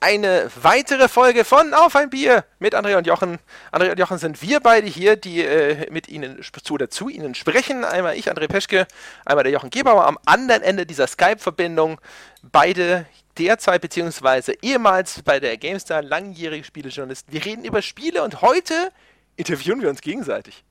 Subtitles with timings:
[0.00, 3.38] eine weitere Folge von Auf ein Bier mit André und Jochen.
[3.72, 7.34] André und Jochen sind wir beide hier, die äh, mit Ihnen zu oder zu Ihnen
[7.34, 7.84] sprechen.
[7.84, 8.86] Einmal ich, André Peschke,
[9.24, 12.00] einmal der Jochen Gebauer am anderen Ende dieser Skype-Verbindung.
[12.42, 13.06] Beide
[13.38, 17.32] derzeit beziehungsweise ehemals bei der GameStar langjährige Spielejournalisten.
[17.32, 18.92] Wir reden über Spiele und heute
[19.36, 20.64] interviewen wir uns gegenseitig.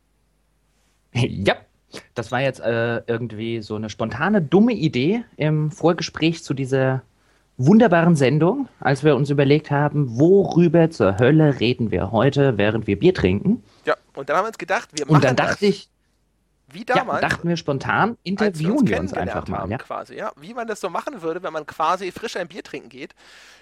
[1.14, 1.56] Ja,
[2.16, 7.04] das war jetzt äh, irgendwie so eine spontane, dumme Idee im Vorgespräch zu dieser
[7.58, 13.00] wunderbaren Sendung, als wir uns überlegt haben, worüber zur Hölle reden wir heute, während wir
[13.00, 13.64] Bier trinken.
[13.86, 15.90] Ja, und dann haben wir uns gedacht, wir machen Und dann dachte das, ich,
[16.72, 19.58] wie damals, ja, dachten wir spontan, interviewen wir uns kennengelernt einfach mal.
[19.60, 19.78] haben, Ja?
[19.78, 20.32] quasi, ja.
[20.36, 23.16] Wie man das so machen würde, wenn man quasi frisch ein Bier trinken geht,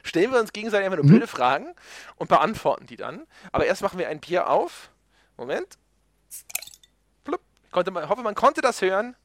[0.04, 1.10] stellen wir uns gegenseitig einfach nur Mhm.
[1.10, 1.68] blöde Fragen
[2.18, 3.22] und beantworten die dann.
[3.52, 4.90] Aber erst machen wir ein Bier auf.
[5.38, 5.78] Moment.
[7.24, 7.42] Plupp.
[7.72, 9.16] Konnte man, hoffe, man konnte das hören.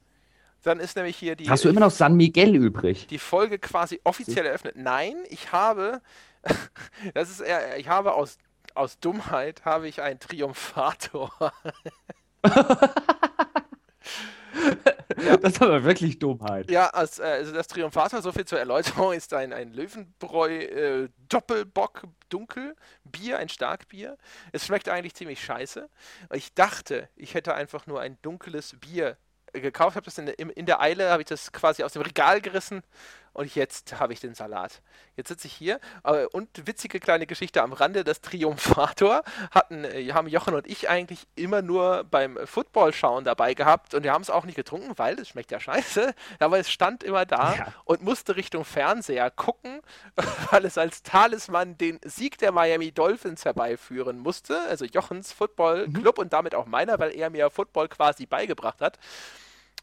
[0.63, 3.07] Dann ist nämlich hier die, Hast du immer noch San Miguel übrig?
[3.07, 4.77] die Folge quasi offiziell eröffnet.
[4.77, 6.03] Nein, ich habe,
[7.15, 8.39] das ist eher, ich habe aus,
[8.75, 11.31] aus Dummheit habe ich einen Triumphator.
[15.41, 16.71] Das ist aber wirklich Dummheit.
[16.71, 21.09] Ja, als, äh, also das Triumphator, so viel zur Erläuterung, ist ein, ein Löwenbräu äh,
[21.29, 24.17] Doppelbock Dunkel Bier, ein Starkbier.
[24.53, 25.89] Es schmeckt eigentlich ziemlich scheiße.
[26.33, 29.17] Ich dachte, ich hätte einfach nur ein dunkles Bier
[29.53, 32.83] gekauft, habe das in, in der Eile, habe ich das quasi aus dem Regal gerissen
[33.33, 34.83] und jetzt habe ich den Salat.
[35.17, 40.11] Jetzt sitze ich hier äh, und witzige kleine Geschichte am Rande, das Triumphator hatten, äh,
[40.13, 44.23] haben Jochen und ich eigentlich immer nur beim Football schauen dabei gehabt und wir haben
[44.23, 47.75] es auch nicht getrunken, weil es schmeckt ja scheiße, aber es stand immer da Ja.
[47.85, 49.81] und musste Richtung Fernseher gucken,
[50.51, 56.19] weil es als Talisman den Sieg der Miami Dolphins herbeiführen musste, also Jochens Football Club
[56.19, 58.99] und damit auch meiner, weil er mir Football quasi beigebracht hat.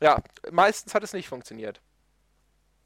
[0.02, 1.82] Ja, meistens hat es nicht funktioniert.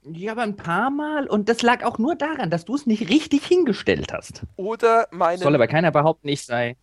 [0.04, 1.28] Ja, aber ein paar Mal.
[1.28, 4.44] Und das lag auch nur daran, dass du es nicht richtig hingestellt hast.
[4.56, 6.78] Oder meinen, Soll aber keiner behaupten, ich sei.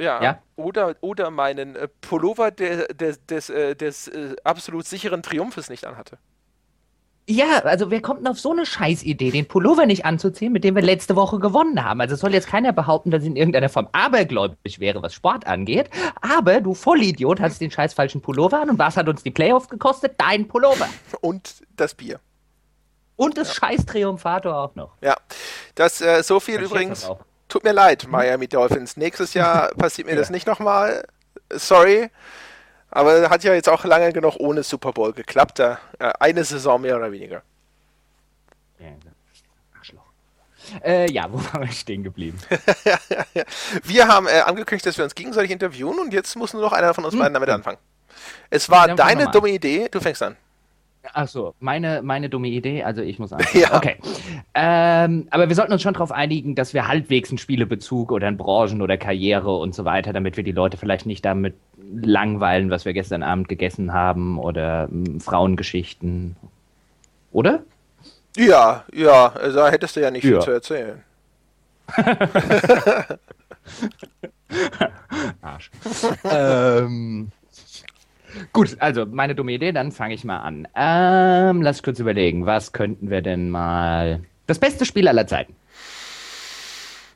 [0.00, 0.42] ja, ja.
[0.56, 5.84] Oder, oder meinen äh, Pullover der, des, des, äh, des äh, absolut sicheren Triumphes nicht
[5.86, 6.18] anhatte.
[7.28, 10.74] Ja, also wer kommt denn auf so eine Scheißidee, den Pullover nicht anzuziehen, mit dem
[10.74, 12.00] wir letzte Woche gewonnen haben?
[12.00, 15.90] Also soll jetzt keiner behaupten, dass ich in irgendeiner Form abergläubig wäre, was Sport angeht.
[16.22, 19.68] Aber du Vollidiot hast den scheiß falschen Pullover an und was hat uns die Playoffs
[19.68, 20.14] gekostet?
[20.18, 20.88] Dein Pullover.
[21.20, 22.20] Und das Bier.
[23.20, 24.92] Und das scheiß Triumphator auch noch.
[25.02, 25.14] Ja,
[25.74, 27.06] das äh, so viel übrigens.
[27.48, 28.96] Tut mir leid, Miami Dolphins.
[28.96, 30.20] Nächstes Jahr passiert mir Ja.
[30.20, 31.04] das nicht nochmal.
[31.52, 32.08] Sorry.
[32.90, 35.58] Aber hat ja jetzt auch lange genug ohne Super Bowl geklappt.
[35.58, 37.42] Da, äh, eine Saison mehr oder weniger.
[38.78, 38.86] Ja,
[39.78, 40.00] Arschloch.
[40.82, 42.38] Äh, ja, wo waren wir stehen geblieben?
[43.84, 46.94] Wir haben äh, angekündigt, dass wir uns gegenseitig interviewen und jetzt muss nur noch einer
[46.94, 47.78] von uns beiden damit anfangen.
[48.48, 49.88] Es war deine dumme Idee.
[49.90, 50.36] Du fängst an.
[51.12, 53.64] Ach so, meine, meine dumme Idee, also ich muss anfangen.
[53.70, 53.76] Ja.
[53.76, 53.96] Okay.
[54.54, 58.36] Ähm, aber wir sollten uns schon darauf einigen, dass wir halbwegs einen Spielebezug oder einen
[58.36, 61.54] Branchen- oder Karriere und so weiter, damit wir die Leute vielleicht nicht damit
[61.92, 66.36] langweilen, was wir gestern Abend gegessen haben oder ähm, Frauengeschichten.
[67.32, 67.62] Oder?
[68.36, 70.40] Ja, ja, also da hättest du ja nicht viel Ja.
[70.40, 71.02] zu erzählen.
[75.42, 75.70] Arsch.
[76.24, 77.30] ähm,
[78.52, 80.66] gut, also meine dumme Idee, dann fange ich mal an.
[80.74, 84.20] Ähm, lass kurz überlegen, was könnten wir denn mal.
[84.46, 85.54] Das beste Spiel aller Zeiten.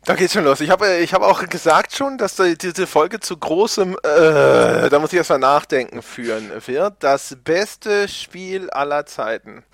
[0.06, 0.60] Da geht's schon los.
[0.60, 4.98] Ich habe ich hab auch gesagt schon, dass die- diese Folge zu großem, äh, da
[5.00, 6.94] muss ich erstmal nachdenken, führen wird.
[7.00, 9.64] Das beste Spiel aller Zeiten.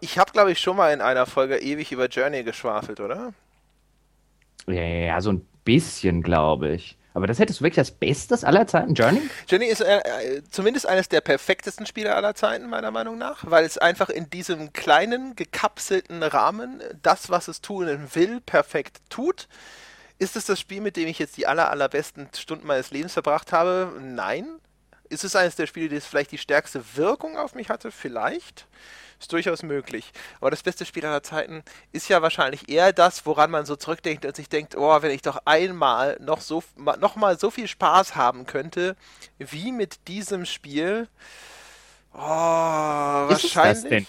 [0.00, 3.32] Ich habe, glaube ich, schon mal in einer Folge ewig über Journey geschwafelt, oder?
[4.66, 6.96] Ja, ja, ja, so ein bisschen, glaube ich.
[7.12, 9.22] Aber das hättest du wirklich als Bestes aller Zeiten, Journey?
[9.48, 13.64] Journey ist äh, äh, zumindest eines der perfektesten Spiele aller Zeiten, meiner Meinung nach, weil
[13.64, 19.48] es einfach in diesem kleinen, gekapselten Rahmen das, was es tun will, perfekt tut.
[20.18, 23.52] Ist es das Spiel, mit dem ich jetzt die aller, allerbesten Stunden meines Lebens verbracht
[23.52, 23.92] habe?
[24.00, 24.46] Nein.
[25.08, 27.90] Ist es eines der Spiele, das vielleicht die stärkste Wirkung auf mich hatte?
[27.90, 28.66] Vielleicht.
[29.20, 30.12] Ist durchaus möglich.
[30.40, 34.24] Aber das beste Spiel aller Zeiten ist ja wahrscheinlich eher das, woran man so zurückdenkt
[34.24, 36.62] und sich denkt, oh, wenn ich doch einmal noch so
[36.98, 38.96] noch mal so viel Spaß haben könnte,
[39.38, 41.06] wie mit diesem Spiel.
[42.14, 43.88] Oh, Ist es das wahrscheinlich.
[43.88, 44.06] denn?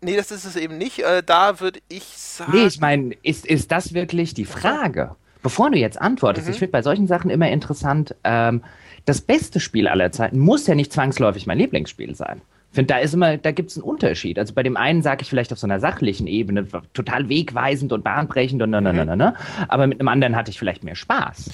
[0.00, 0.98] Nee, das ist es eben nicht.
[0.98, 2.50] Äh, da würde ich sagen.
[2.52, 5.14] Nee, ich meine, ist, ist das wirklich die Frage?
[5.42, 6.52] Bevor du jetzt antwortest, Mhm.
[6.52, 8.64] ich finde bei solchen Sachen immer interessant, ähm,
[9.06, 12.42] das beste Spiel aller Zeiten muss ja nicht zwangsläufig mein Lieblingsspiel sein.
[12.72, 14.38] Finde, da ist immer, da gibt es einen Unterschied.
[14.38, 18.02] Also bei dem einen sage ich vielleicht auf so einer sachlichen Ebene total wegweisend und
[18.02, 19.34] bahnbrechend und na, na, na, na, na.
[19.68, 21.50] Aber mit einem anderen hatte ich vielleicht mehr Spaß.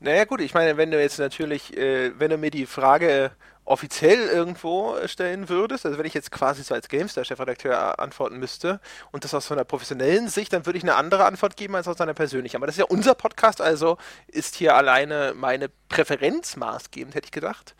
[0.00, 3.30] Naja gut, ich meine, wenn du jetzt natürlich, äh, wenn du mir die Frage
[3.64, 8.80] offiziell irgendwo stellen würdest, also wenn ich jetzt quasi so als GameStar-Chefredakteur antworten müsste
[9.10, 11.88] und das aus so einer professionellen Sicht, dann würde ich eine andere Antwort geben als
[11.88, 12.56] aus einer persönlichen.
[12.56, 13.98] Aber das ist ja unser Podcast, also
[14.28, 17.74] ist hier alleine meine Präferenz maßgebend, hätte ich gedacht.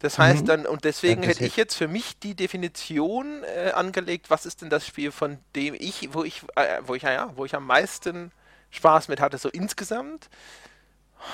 [0.00, 0.46] Das heißt mhm.
[0.46, 4.62] dann, und deswegen ja, hätte ich jetzt für mich die Definition äh, angelegt, was ist
[4.62, 7.66] denn das Spiel, von dem ich, wo ich, äh, wo ich, ja, wo ich am
[7.66, 8.30] meisten
[8.70, 10.28] Spaß mit hatte, so insgesamt.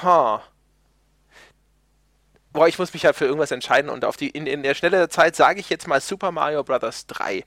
[0.03, 0.43] Ha.
[2.53, 5.09] Boah, ich muss mich halt für irgendwas entscheiden und auf die, in, in der Schnelle
[5.09, 7.07] Zeit sage ich jetzt mal Super Mario Bros.
[7.07, 7.45] 3.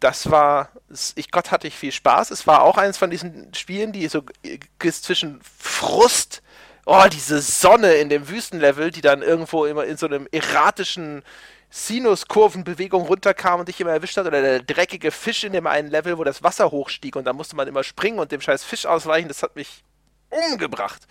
[0.00, 0.70] Das war,
[1.14, 2.30] ich Gott hatte ich viel Spaß.
[2.30, 4.58] Es war auch eines von diesen Spielen, die so äh,
[4.90, 6.42] zwischen Frust,
[6.86, 11.22] oh, diese Sonne in dem Wüstenlevel, die dann irgendwo immer in so einem erratischen
[11.68, 16.16] Sinuskurvenbewegung runterkam und dich immer erwischt hat, oder der dreckige Fisch in dem einen Level,
[16.16, 19.28] wo das Wasser hochstieg und da musste man immer springen und dem scheiß Fisch ausweichen,
[19.28, 19.84] das hat mich
[20.30, 21.02] umgebracht.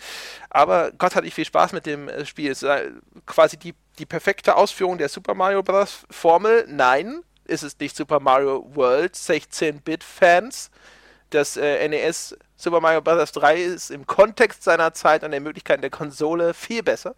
[0.50, 2.51] Aber Gott hatte ich viel Spaß mit dem äh, Spiel.
[2.51, 2.72] Es ist
[3.25, 6.06] quasi die, die perfekte Ausführung der Super Mario Bros.
[6.10, 6.66] Formel.
[6.68, 10.69] Nein, ist es nicht Super Mario World, 16-Bit-Fans.
[11.30, 13.31] Das äh, NES Super Mario Bros.
[13.31, 17.16] 3 ist im Kontext seiner Zeit an den Möglichkeiten der Konsole viel besser.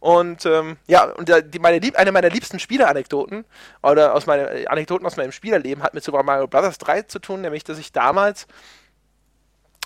[0.00, 3.44] Und ähm, ja, und die, meine Lieb eine meiner liebsten Spieleranekdoten
[3.82, 6.78] oder aus meine, äh, Anekdoten aus meinem Spielerleben hat mit Super Mario Bros.
[6.78, 8.46] 3 zu tun, nämlich dass ich damals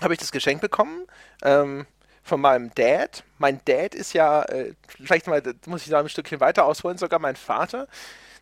[0.01, 1.05] habe ich das Geschenk bekommen
[1.43, 1.85] ähm,
[2.23, 3.23] von meinem Dad.
[3.37, 7.19] Mein Dad ist ja, äh, vielleicht mal, muss ich da ein Stückchen weiter ausholen, sogar
[7.19, 7.87] mein Vater.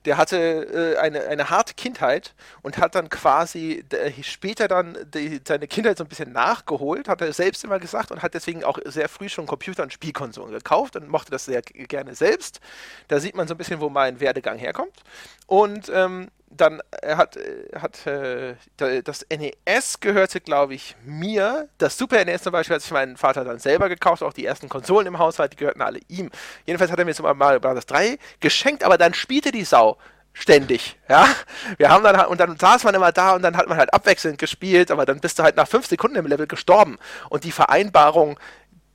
[0.05, 5.41] Der hatte äh, eine, eine harte Kindheit und hat dann quasi äh, später dann die,
[5.47, 8.79] seine Kindheit so ein bisschen nachgeholt, hat er selbst immer gesagt und hat deswegen auch
[8.85, 12.59] sehr früh schon Computer und Spielkonsolen gekauft und mochte das sehr gerne selbst.
[13.07, 15.03] Da sieht man so ein bisschen, wo mein Werdegang herkommt.
[15.47, 18.55] Und ähm, dann äh, hat, äh, hat äh,
[19.03, 21.67] das NES gehörte, glaube ich, mir.
[21.77, 24.23] Das Super NES zum Beispiel hat sich mein Vater dann selber gekauft.
[24.23, 26.29] Auch die ersten Konsolen im Haushalt, die gehörten alle ihm.
[26.65, 27.85] Jedenfalls hat er mir zum Mario Bros.
[27.85, 29.92] 3 geschenkt, aber dann spielte die Sau
[30.33, 31.27] ständig, ja.
[31.77, 34.39] Wir haben dann und dann saß man immer da und dann hat man halt abwechselnd
[34.39, 36.97] gespielt, aber dann bist du halt nach fünf Sekunden im Level gestorben.
[37.29, 38.39] Und die Vereinbarung,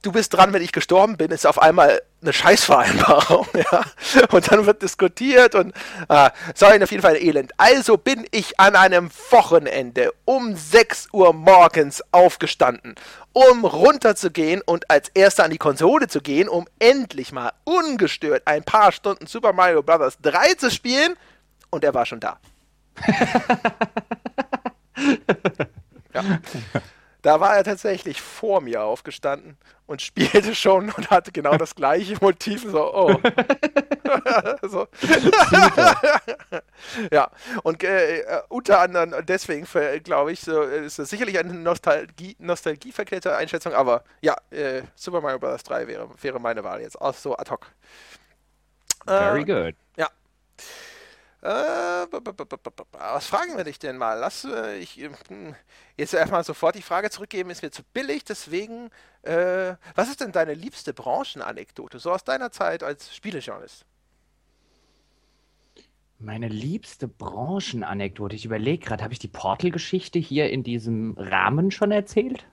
[0.02, 3.84] du bist dran, wenn ich gestorben bin, ist auf einmal eine Scheißvereinbarung, ja.
[4.30, 5.72] Und dann wird diskutiert und
[6.08, 7.52] äh, sorry, auf jeden Fall elend.
[7.56, 12.96] Also bin ich an einem Wochenende um 6 Uhr morgens aufgestanden,
[13.32, 18.64] um runterzugehen und als erster an die Konsole zu gehen, um endlich mal ungestört ein
[18.64, 20.18] paar Stunden Super Mario Bros.
[20.20, 21.14] 3 zu spielen.
[21.70, 22.40] Und er war schon da.
[26.14, 26.40] ja.
[27.28, 32.16] Da war er tatsächlich vor mir aufgestanden und spielte schon und hatte genau das gleiche
[32.22, 32.62] Motiv.
[32.62, 33.20] So, oh.
[34.66, 34.88] so.
[37.12, 37.30] ja,
[37.64, 39.66] und äh, unter anderem deswegen,
[40.04, 45.38] glaube ich, so, ist das sicherlich eine Nostalgie, nostalgieverklärte Einschätzung, aber ja, äh, Super Mario
[45.38, 45.62] Bros.
[45.64, 47.66] 3 wäre, wäre meine Wahl jetzt, auch so ad hoc.
[49.04, 49.74] Very äh, good.
[49.98, 50.08] Ja.
[51.48, 51.50] Äh,
[52.92, 54.18] was fragen wir dich denn mal?
[54.18, 54.96] Lass äh, ich
[55.28, 55.54] hm,
[55.96, 58.90] jetzt erstmal sofort die Frage zurückgeben, ist mir zu billig, deswegen,
[59.22, 63.86] äh, was ist denn deine liebste Branchenanekdote, so aus deiner Zeit als Spielejournalist?
[66.18, 71.92] Meine liebste Branchenanekdote, ich überlege gerade, habe ich die Portal-Geschichte hier in diesem Rahmen schon
[71.92, 72.44] erzählt?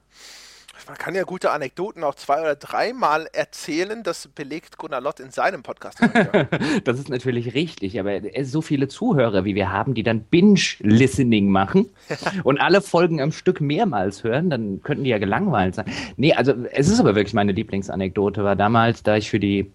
[0.87, 4.03] Man kann ja gute Anekdoten auch zwei oder dreimal erzählen.
[4.03, 5.99] Das belegt Gunnar Lott in seinem Podcast.
[6.83, 11.89] das ist natürlich richtig, aber so viele Zuhörer, wie wir haben, die dann Binge-Listening machen
[12.43, 15.85] und alle Folgen am Stück mehrmals hören, dann könnten die ja gelangweilt sein.
[16.17, 19.71] Nee, also es ist aber wirklich meine Lieblingsanekdote, war damals, da ich für die,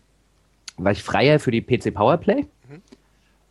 [0.76, 2.42] war ich Freier für die PC Powerplay.
[2.42, 2.82] Mhm.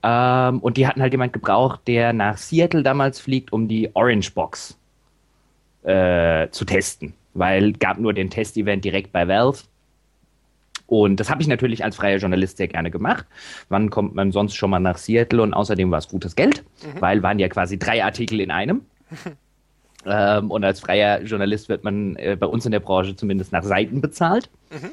[0.03, 4.31] Ähm, und die hatten halt jemand gebraucht, der nach Seattle damals fliegt, um die Orange
[4.31, 4.77] Box
[5.83, 9.63] äh, zu testen weil gab nur den Test-Event direkt bei Valve.
[10.85, 13.25] Und das habe ich natürlich als freier Journalist sehr gerne gemacht.
[13.69, 15.41] Wann kommt man sonst schon mal nach Seattle?
[15.41, 17.01] Und außerdem war es gutes Geld, mhm.
[17.01, 18.81] weil waren ja quasi drei Artikel in einem.
[20.05, 23.63] ähm, und als freier Journalist wird man äh, bei uns in der Branche zumindest nach
[23.63, 24.49] Seiten bezahlt.
[24.71, 24.91] Mhm.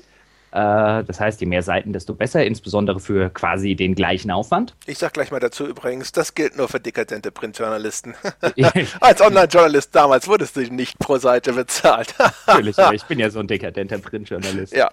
[0.52, 4.74] Äh, das heißt, je mehr Seiten, desto besser, insbesondere für quasi den gleichen Aufwand.
[4.86, 8.14] Ich sag gleich mal dazu übrigens, das gilt nur für dekadente Printjournalisten.
[9.00, 12.14] Als Online-Journalist damals wurdest du nicht pro Seite bezahlt.
[12.46, 14.74] Natürlich, aber ich bin ja so ein dekadenter Printjournalist.
[14.74, 14.90] Ja.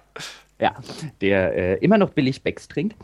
[0.60, 0.76] Ja,
[1.20, 2.94] der äh, immer noch billig Becks trinkt.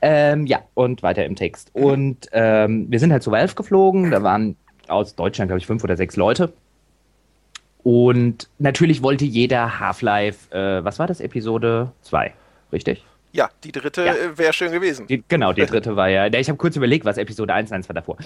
[0.00, 1.70] Ähm, ja, und weiter im Text.
[1.72, 4.12] Und ähm, wir sind halt zu Valve geflogen.
[4.12, 6.52] Da waren aus Deutschland, glaube ich, fünf oder sechs Leute.
[7.82, 12.32] Und natürlich wollte jeder Half-Life, äh, was war das, Episode 2,
[12.72, 13.04] richtig?
[13.32, 14.14] Ja, die dritte ja.
[14.14, 15.06] Äh, wäre schön gewesen.
[15.06, 16.26] Die, genau, die dritte war ja.
[16.26, 18.16] Ich habe kurz überlegt, was Episode 1, 1 war davor.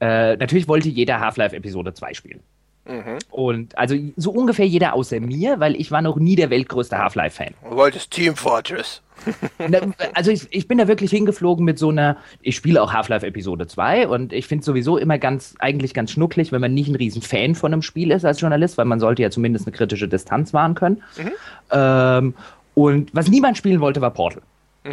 [0.00, 2.40] Äh, natürlich wollte jeder Half-Life Episode 2 spielen.
[2.86, 3.18] Mhm.
[3.30, 7.54] Und also so ungefähr jeder außer mir, weil ich war noch nie der weltgrößte Half-Life-Fan.
[7.68, 9.02] Du wolltest Team Fortress.
[10.14, 13.66] also ich, ich, bin da wirklich hingeflogen mit so einer, ich spiele auch Half-Life Episode
[13.66, 16.96] 2 und ich finde es sowieso immer ganz, eigentlich ganz schnucklig, wenn man nicht ein
[16.96, 20.08] riesen Fan von einem Spiel ist als Journalist, weil man sollte ja zumindest eine kritische
[20.08, 21.02] Distanz wahren können.
[21.16, 21.30] Mhm.
[21.70, 22.34] Ähm,
[22.74, 24.42] und was niemand spielen wollte, war Portal.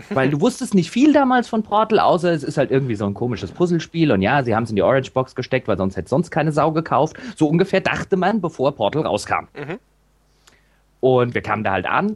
[0.09, 3.13] Weil du wusstest nicht viel damals von Portal, außer es ist halt irgendwie so ein
[3.13, 6.07] komisches Puzzlespiel und ja, sie haben es in die Orange Box gesteckt, weil sonst hätte
[6.07, 7.17] sonst keine Sau gekauft.
[7.35, 9.47] So ungefähr dachte man, bevor Portal rauskam.
[9.53, 9.79] Mhm.
[11.01, 12.15] Und wir kamen da halt an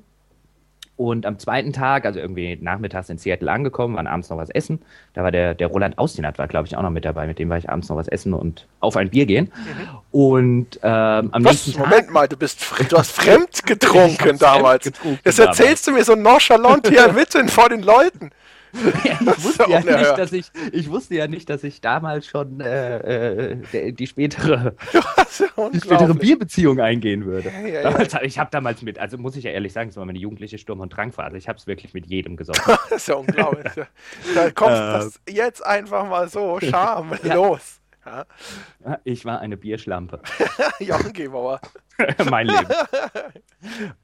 [0.98, 4.82] und am zweiten Tag, also irgendwie nachmittags in Seattle angekommen, waren abends noch was essen.
[5.14, 7.28] Da war der, der Roland Austinat, war glaube ich auch noch mit dabei.
[7.28, 9.52] Mit dem war ich abends noch was essen und auf ein Bier gehen.
[9.54, 9.90] Mhm.
[10.12, 11.66] Und ähm, am was?
[11.66, 14.84] nächsten Moment Tag, mal, du bist du hast fremd getrunken damals.
[14.84, 16.08] Fremd getrunken das erzählst damals.
[16.08, 18.32] du mir so nonchalant hier mitten vor den Leuten.
[18.76, 23.52] Ich, wusste ja nicht, dass ich, ich wusste ja nicht, dass ich damals schon äh,
[23.58, 24.76] äh, die spätere,
[25.74, 27.50] die spätere Bierbeziehung eingehen würde.
[27.50, 28.22] Ja, ja, ja.
[28.22, 30.82] ich habe damals mit, also muss ich ja ehrlich sagen, es war meine jugendliche Sturm-
[30.82, 31.38] und Drangphase.
[31.38, 32.62] Ich habe es wirklich mit jedem gesoffen.
[32.90, 33.74] das ist ja unglaublich.
[34.34, 37.82] da kommt äh, das jetzt einfach mal so schamlos.
[38.06, 38.26] Ja.
[39.04, 40.22] Ich war eine Bierschlampe.
[40.80, 41.60] Jochen Gebauer.
[42.30, 42.68] mein Leben.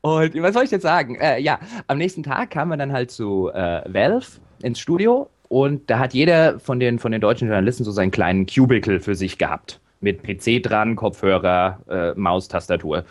[0.01, 1.15] Und was soll ich jetzt sagen?
[1.15, 4.25] Äh, ja, am nächsten Tag kamen wir dann halt zu äh, Valve
[4.63, 8.45] ins Studio und da hat jeder von den, von den deutschen Journalisten so seinen kleinen
[8.45, 9.81] Cubicle für sich gehabt.
[9.99, 13.03] Mit PC dran, Kopfhörer, äh, Maus, Tastatur.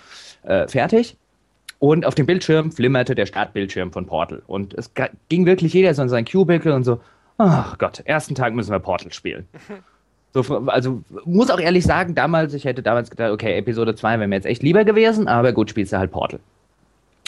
[0.43, 1.17] Äh, fertig.
[1.79, 4.43] Und auf dem Bildschirm flimmerte der Startbildschirm von Portal.
[4.47, 4.93] Und es
[5.29, 7.01] ging wirklich jeder so in sein Cubicle und so,
[7.39, 9.47] ach Gott, ersten Tag müssen wir Portal spielen.
[10.33, 14.29] So, also muss auch ehrlich sagen, damals, ich hätte damals gedacht, okay, Episode 2 wäre
[14.29, 16.39] mir jetzt echt lieber gewesen, aber gut, spielst du halt Portal.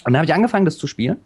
[0.05, 1.17] Und dann habe ich angefangen, das zu spielen.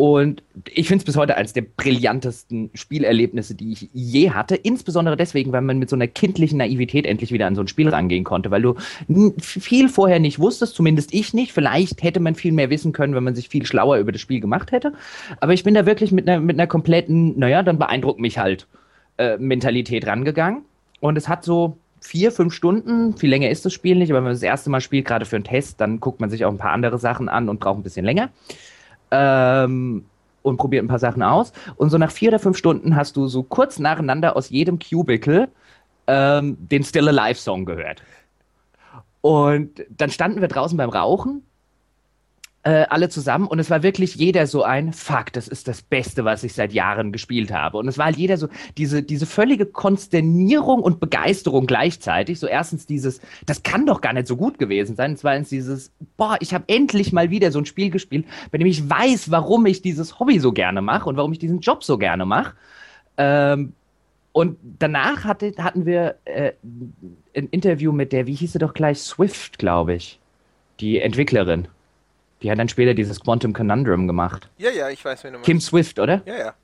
[0.00, 4.54] Und ich finde es bis heute eines der brillantesten Spielerlebnisse, die ich je hatte.
[4.54, 7.88] Insbesondere deswegen, weil man mit so einer kindlichen Naivität endlich wieder an so ein Spiel
[7.88, 8.76] rangehen konnte, weil du
[9.40, 11.52] viel vorher nicht wusstest, zumindest ich nicht.
[11.52, 14.38] Vielleicht hätte man viel mehr wissen können, wenn man sich viel schlauer über das Spiel
[14.38, 14.92] gemacht hätte.
[15.40, 18.68] Aber ich bin da wirklich mit einer, mit einer kompletten, naja, dann beeindruckt mich halt
[19.18, 20.64] äh, Mentalität rangegangen.
[21.00, 24.24] Und es hat so vier, fünf Stunden, viel länger ist das Spiel nicht, aber wenn
[24.24, 26.58] man das erste Mal spielt, gerade für einen Test, dann guckt man sich auch ein
[26.58, 28.30] paar andere Sachen an und braucht ein bisschen länger.
[29.10, 30.04] Ähm,
[30.42, 31.52] und probiert ein paar Sachen aus.
[31.76, 35.48] Und so nach vier oder fünf Stunden hast du so kurz nacheinander aus jedem Cubicle
[36.06, 38.02] ähm, den Still Alive Song gehört.
[39.20, 41.42] Und dann standen wir draußen beim Rauchen
[42.68, 46.26] äh, alle zusammen und es war wirklich jeder so ein Fuck, das ist das Beste,
[46.26, 47.78] was ich seit Jahren gespielt habe.
[47.78, 52.38] Und es war halt jeder so diese, diese völlige Konsternierung und Begeisterung gleichzeitig.
[52.38, 55.16] So erstens dieses, das kann doch gar nicht so gut gewesen sein.
[55.16, 58.90] Zweitens dieses, boah, ich habe endlich mal wieder so ein Spiel gespielt, bei dem ich
[58.90, 62.26] weiß, warum ich dieses Hobby so gerne mache und warum ich diesen Job so gerne
[62.26, 62.52] mache.
[63.16, 63.72] Ähm,
[64.32, 66.52] und danach hatte, hatten wir äh,
[67.34, 70.20] ein Interview mit der, wie hieß sie doch gleich, Swift, glaube ich,
[70.80, 71.68] die Entwicklerin.
[72.42, 74.48] Die hat dann später dieses Quantum Conundrum gemacht.
[74.58, 75.46] Ja, ja, ich weiß, wen du meinst.
[75.46, 76.22] Kim Swift, oder?
[76.24, 76.54] Ja, ja.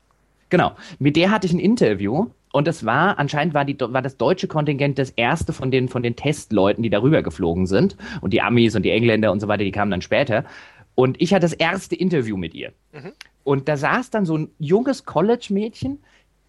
[0.49, 0.73] Genau.
[0.99, 4.47] Mit der hatte ich ein Interview und das war, anscheinend war, die, war das deutsche
[4.47, 7.97] Kontingent das erste von den, von den Testleuten, die darüber geflogen sind.
[8.21, 10.45] Und die Amis und die Engländer und so weiter, die kamen dann später.
[10.95, 12.71] Und ich hatte das erste Interview mit ihr.
[12.93, 13.11] Mhm.
[13.43, 15.99] Und da saß dann so ein junges College-Mädchen,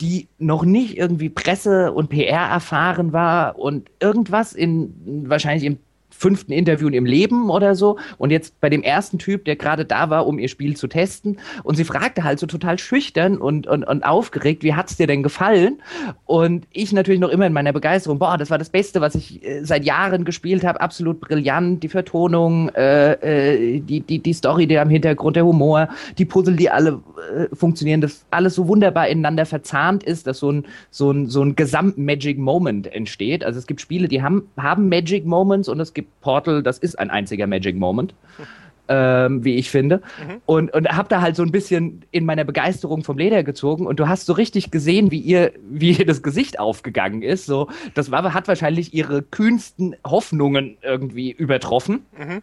[0.00, 5.78] die noch nicht irgendwie Presse und PR erfahren war und irgendwas in wahrscheinlich im
[6.16, 9.84] fünften Interview in ihrem Leben oder so und jetzt bei dem ersten Typ, der gerade
[9.84, 13.66] da war, um ihr Spiel zu testen und sie fragte halt so total schüchtern und,
[13.66, 15.82] und, und aufgeregt, wie hat's dir denn gefallen?
[16.24, 19.44] Und ich natürlich noch immer in meiner Begeisterung, boah, das war das Beste, was ich
[19.44, 24.66] äh, seit Jahren gespielt habe, absolut brillant, die Vertonung, äh, äh, die, die, die Story,
[24.66, 27.00] der am Hintergrund, der Humor, die Puzzle, die alle
[27.34, 31.42] äh, funktionieren, das alles so wunderbar ineinander verzahnt ist, dass so ein, so ein, so
[31.42, 33.44] ein Gesamt-Magic Moment entsteht.
[33.44, 36.98] Also es gibt Spiele, die haben, haben Magic Moments und es gibt Portal, das ist
[36.98, 38.14] ein einziger Magic Moment.
[38.88, 39.96] Ähm, wie ich finde.
[39.96, 40.40] Mhm.
[40.46, 43.98] Und, und habe da halt so ein bisschen in meiner Begeisterung vom Leder gezogen und
[43.98, 47.46] du hast so richtig gesehen, wie ihr, wie ihr das Gesicht aufgegangen ist.
[47.46, 52.06] So, das war, hat wahrscheinlich ihre kühnsten Hoffnungen irgendwie übertroffen.
[52.16, 52.42] Mhm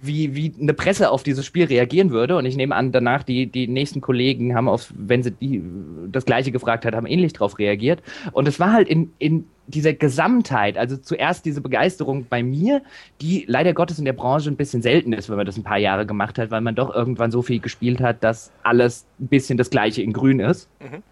[0.00, 2.36] wie, wie eine Presse auf dieses Spiel reagieren würde.
[2.36, 5.62] Und ich nehme an, danach die, die nächsten Kollegen haben auf, wenn sie die,
[6.10, 8.02] das Gleiche gefragt hat, haben ähnlich darauf reagiert.
[8.32, 12.82] Und es war halt in, in dieser Gesamtheit, also zuerst diese Begeisterung bei mir,
[13.22, 15.78] die leider Gottes in der Branche ein bisschen selten ist, wenn man das ein paar
[15.78, 19.56] Jahre gemacht hat, weil man doch irgendwann so viel gespielt hat, dass alles ein bisschen
[19.56, 20.68] das Gleiche in Grün ist.
[20.80, 21.02] Mhm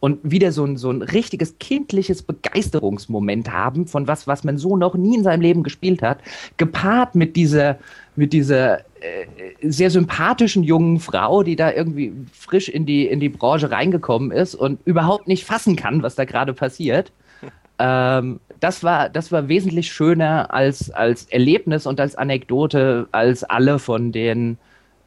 [0.00, 4.76] und wieder so ein, so ein richtiges kindliches Begeisterungsmoment haben von was, was man so
[4.76, 6.18] noch nie in seinem Leben gespielt hat,
[6.56, 7.78] gepaart mit dieser,
[8.14, 9.26] mit dieser äh,
[9.62, 14.54] sehr sympathischen jungen Frau, die da irgendwie frisch in die, in die Branche reingekommen ist
[14.54, 17.12] und überhaupt nicht fassen kann, was da gerade passiert.
[17.78, 23.78] Ähm, das war, das war wesentlich schöner als, als Erlebnis und als Anekdote, als alle
[23.78, 24.56] von den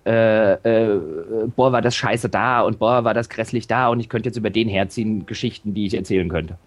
[0.09, 0.99] äh, äh,
[1.55, 4.37] boah, war das scheiße da und boah, war das grässlich da und ich könnte jetzt
[4.37, 6.57] über den herziehen Geschichten, die ich erzählen könnte.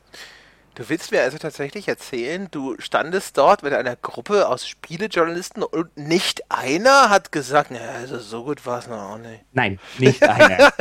[0.77, 5.95] Du willst mir also tatsächlich erzählen, du standest dort mit einer Gruppe aus Spielejournalisten und
[5.99, 9.45] nicht einer hat gesagt, na, also so gut war es noch auch nicht.
[9.53, 10.73] Nein, nicht einer.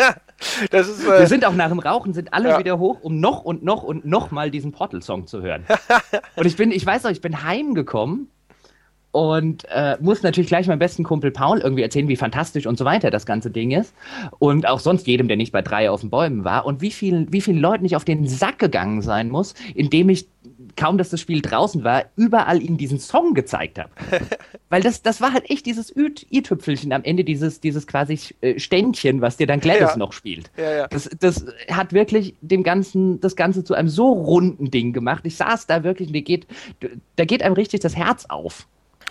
[0.71, 2.59] ist, äh, Wir sind auch nach dem Rauchen, sind alle ja.
[2.59, 5.65] wieder hoch, um noch und noch und noch mal diesen Portal-Song zu hören.
[6.35, 8.29] und ich bin, ich weiß noch, ich bin heimgekommen
[9.11, 12.85] und äh, muss natürlich gleich meinem besten Kumpel Paul irgendwie erzählen, wie fantastisch und so
[12.85, 13.93] weiter das ganze Ding ist.
[14.39, 16.65] Und auch sonst jedem, der nicht bei drei auf den Bäumen war.
[16.65, 20.27] Und wie, viel, wie vielen Leuten ich auf den Sack gegangen sein muss, indem ich,
[20.77, 23.89] kaum dass das Spiel draußen war, überall ihnen diesen Song gezeigt habe.
[24.69, 29.19] Weil das, das war halt echt dieses i-Tüpfelchen am Ende, dieses, dieses quasi äh, Ständchen,
[29.19, 29.97] was dir dann Gladys ja.
[29.97, 30.51] noch spielt.
[30.55, 30.87] Ja, ja.
[30.87, 35.25] Das, das hat wirklich dem Ganzen, das Ganze zu einem so runden Ding gemacht.
[35.25, 36.47] Ich saß da wirklich, mir geht,
[37.17, 38.67] da geht einem richtig das Herz auf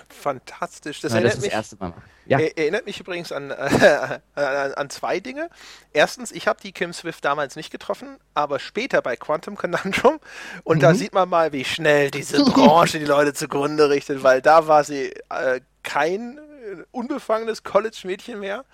[0.08, 1.00] fantastisch.
[1.00, 1.92] Das, ja, erinnert, das mich, erste Mal.
[2.26, 2.38] Ja.
[2.38, 5.50] erinnert mich übrigens an, äh, an zwei Dinge.
[5.92, 10.20] Erstens, ich habe die Kim Swift damals nicht getroffen, aber später bei Quantum Conundrum.
[10.64, 10.80] Und mhm.
[10.80, 14.84] da sieht man mal, wie schnell diese Branche die Leute zugrunde richtet, weil da war
[14.84, 18.64] sie äh, kein äh, unbefangenes College-Mädchen mehr,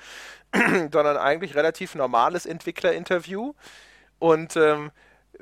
[0.53, 3.55] sondern eigentlich relativ normales Entwicklerinterview.
[4.19, 4.91] Und ähm,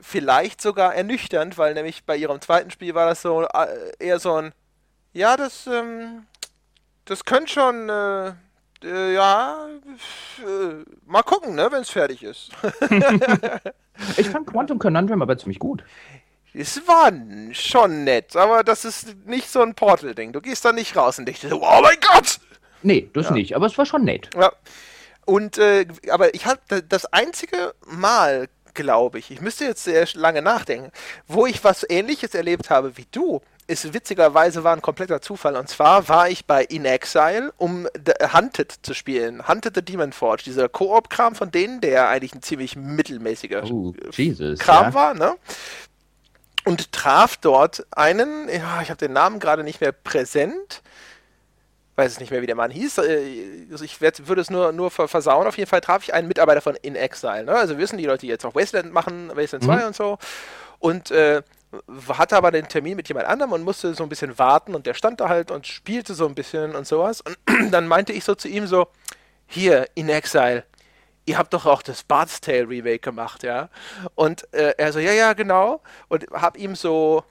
[0.00, 4.34] vielleicht sogar ernüchternd, weil nämlich bei ihrem zweiten Spiel war das so äh, eher so
[4.34, 4.52] ein
[5.14, 6.26] ja, das, ähm,
[7.06, 8.32] das könnte schon, äh,
[8.84, 9.66] äh, ja,
[10.40, 12.50] äh, mal gucken, ne, wenn es fertig ist.
[14.16, 15.82] ich fand Quantum Conundrum aber ziemlich gut.
[16.52, 17.10] Es war
[17.52, 20.32] schon nett, aber das ist nicht so ein Portal-Ding.
[20.32, 22.38] Du gehst da nicht raus und denkst, oh mein Gott!
[22.82, 23.32] Nee, das ja.
[23.32, 24.30] nicht, aber es war schon nett.
[24.36, 24.52] Ja.
[25.24, 30.42] Und, äh, aber ich hatte das einzige Mal, glaube ich, ich müsste jetzt sehr lange
[30.42, 30.92] nachdenken,
[31.26, 35.56] wo ich was ähnliches erlebt habe wie du, ist witzigerweise war ein kompletter Zufall.
[35.56, 37.88] Und zwar war ich bei In Exile, um
[38.32, 39.48] Hunted zu spielen.
[39.48, 44.58] Hunted the Demon Forge, dieser Koop-Kram von denen, der eigentlich ein ziemlich mittelmäßiger oh, Jesus,
[44.58, 44.94] Kram ja.
[44.94, 45.34] war, ne?
[46.66, 50.82] Und traf dort einen, ja, ich habe den Namen gerade nicht mehr präsent,
[51.96, 52.98] weiß es nicht mehr, wie der Mann hieß.
[52.98, 55.46] Äh, also ich werd, würde es nur, nur versauen.
[55.46, 57.44] Auf jeden Fall traf ich einen Mitarbeiter von In Exile.
[57.44, 57.52] Ne?
[57.52, 59.78] Also wissen die Leute, die jetzt auch Wasteland machen, Wasteland mhm.
[59.78, 60.18] 2 und so.
[60.78, 61.42] Und äh,
[62.08, 64.94] hatte aber den Termin mit jemand anderem und musste so ein bisschen warten und der
[64.94, 67.20] stand da halt und spielte so ein bisschen und sowas.
[67.20, 67.36] Und
[67.72, 68.88] dann meinte ich so zu ihm so,
[69.46, 70.64] hier, in Exile,
[71.26, 73.68] ihr habt doch auch das Bard's Tale Remake gemacht, ja?
[74.14, 75.82] Und äh, er so, ja, ja, genau.
[76.08, 77.24] Und hab ihm so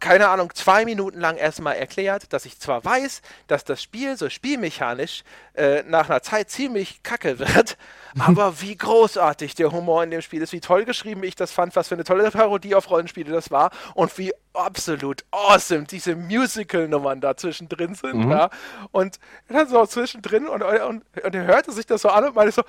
[0.00, 4.28] keine Ahnung, zwei Minuten lang erstmal erklärt, dass ich zwar weiß, dass das Spiel so
[4.28, 7.76] spielmechanisch äh, nach einer Zeit ziemlich kacke wird,
[8.18, 11.74] aber wie großartig der Humor in dem Spiel ist, wie toll geschrieben ich das fand,
[11.76, 17.20] was für eine tolle Parodie auf Rollenspiele das war und wie absolut awesome diese Musical-Nummern
[17.20, 18.26] da zwischendrin sind.
[18.26, 18.30] Mhm.
[18.30, 18.50] Ja?
[18.92, 22.52] Und dann so zwischendrin und, und, und er hörte sich das so an und meinte
[22.52, 22.62] so,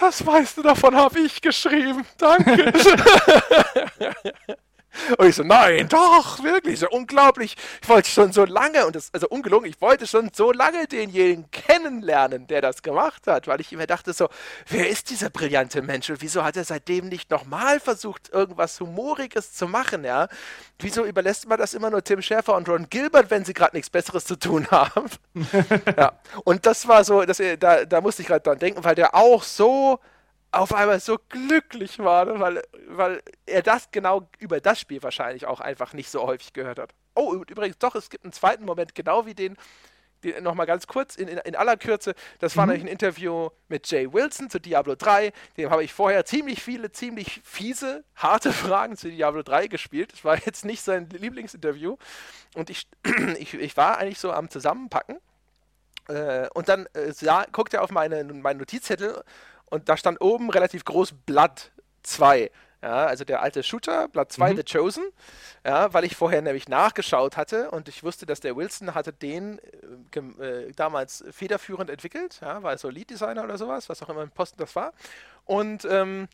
[0.00, 2.72] das meiste davon habe ich geschrieben, danke.
[5.18, 7.56] Und ich so, nein, doch, wirklich, so unglaublich.
[7.82, 11.50] Ich wollte schon so lange, und das, also ungelungen, ich wollte schon so lange denjenigen
[11.50, 14.28] kennenlernen, der das gemacht hat, weil ich immer dachte so,
[14.68, 19.52] wer ist dieser brillante Mensch und wieso hat er seitdem nicht nochmal versucht, irgendwas Humoriges
[19.54, 20.28] zu machen, ja?
[20.78, 23.90] Wieso überlässt man das immer nur Tim Schäfer und Ron Gilbert, wenn sie gerade nichts
[23.90, 25.08] Besseres zu tun haben?
[25.96, 26.12] ja,
[26.44, 29.42] und das war so, das, da, da musste ich gerade dran denken, weil der auch
[29.42, 30.00] so
[30.52, 32.38] auf einmal so glücklich war, ne?
[32.38, 36.78] weil, weil er das genau über das Spiel wahrscheinlich auch einfach nicht so häufig gehört
[36.78, 36.94] hat.
[37.14, 39.56] Oh, und übrigens doch, es gibt einen zweiten Moment, genau wie den,
[40.22, 42.72] den nochmal ganz kurz, in, in, in, aller Kürze, das war mhm.
[42.72, 46.92] nämlich ein Interview mit Jay Wilson zu Diablo 3, dem habe ich vorher ziemlich viele,
[46.92, 50.12] ziemlich fiese, harte Fragen zu Diablo 3 gespielt.
[50.12, 51.96] Das war jetzt nicht sein Lieblingsinterview
[52.54, 52.88] und ich,
[53.38, 55.16] ich, ich war eigentlich so am Zusammenpacken
[56.08, 59.22] äh, und dann äh, sah, guckte er auf meine, meinen Notizzettel
[59.72, 62.50] und da stand oben relativ groß Blood 2.
[62.82, 64.56] Ja, also der alte Shooter, Blood 2, mhm.
[64.56, 65.04] The Chosen,
[65.64, 69.60] ja, weil ich vorher nämlich nachgeschaut hatte und ich wusste, dass der Wilson hatte den
[70.14, 74.22] äh, äh, damals federführend entwickelt, ja, war so Lead Designer oder sowas, was auch immer
[74.22, 74.92] im Posten das war.
[75.46, 76.28] Und ähm,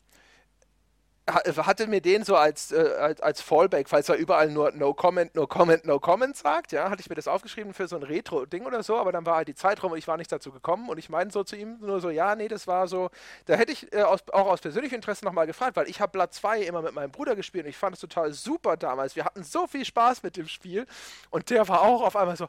[1.33, 5.33] hatte mir den so als, äh, als, als, Fallback, falls er überall nur No Comment,
[5.35, 8.65] No Comment, No Comment sagt, ja, hatte ich mir das aufgeschrieben für so ein Retro-Ding
[8.65, 10.89] oder so, aber dann war halt die Zeit rum und ich war nicht dazu gekommen
[10.89, 13.09] und ich meine so zu ihm nur so, ja, nee, das war so,
[13.45, 16.33] da hätte ich äh, aus, auch aus persönlichem Interesse nochmal gefragt, weil ich habe Blood
[16.33, 19.15] 2 immer mit meinem Bruder gespielt und ich fand es total super damals.
[19.15, 20.85] Wir hatten so viel Spaß mit dem Spiel
[21.29, 22.47] und der war auch auf einmal so,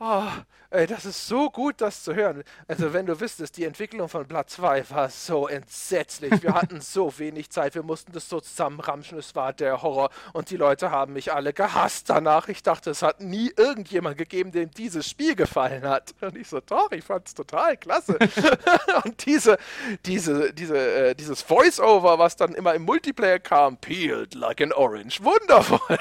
[0.00, 0.28] Oh,
[0.70, 2.44] ey, das ist so gut, das zu hören.
[2.68, 6.40] Also, wenn du wüsstest, die Entwicklung von Blood 2 war so entsetzlich.
[6.40, 9.18] Wir hatten so wenig Zeit, wir mussten das so zusammenramschen.
[9.18, 12.46] Es war der Horror und die Leute haben mich alle gehasst danach.
[12.46, 16.14] Ich dachte, es hat nie irgendjemand gegeben, dem dieses Spiel gefallen hat.
[16.20, 18.18] Und ich so, doch, ich fand es total klasse.
[19.04, 19.58] und diese,
[20.06, 25.24] diese, diese, äh, dieses Voice-Over, was dann immer im Multiplayer kam, peeled like an orange.
[25.24, 25.80] Wundervoll.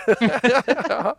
[0.88, 1.16] ja.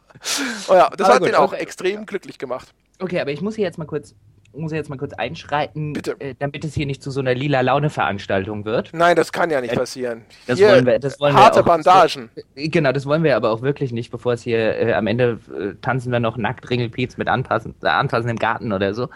[0.68, 2.67] Oh ja, das aber hat gut, den auch extrem glücklich gemacht.
[2.98, 4.14] Okay, aber ich muss hier jetzt mal kurz
[4.58, 8.64] muss jetzt mal kurz einschreiten, äh, damit es hier nicht zu so einer lila Laune-Veranstaltung
[8.64, 8.90] wird.
[8.92, 10.22] Nein, das kann ja nicht äh, passieren.
[10.46, 12.30] Das hier wollen wir, das wollen harte wir auch, Bandagen.
[12.54, 15.38] Äh, genau, das wollen wir aber auch wirklich nicht, bevor es hier äh, am Ende
[15.54, 19.08] äh, tanzen wir noch nackt Ringelpiez mit anpassen, äh, anpassen im Garten oder so.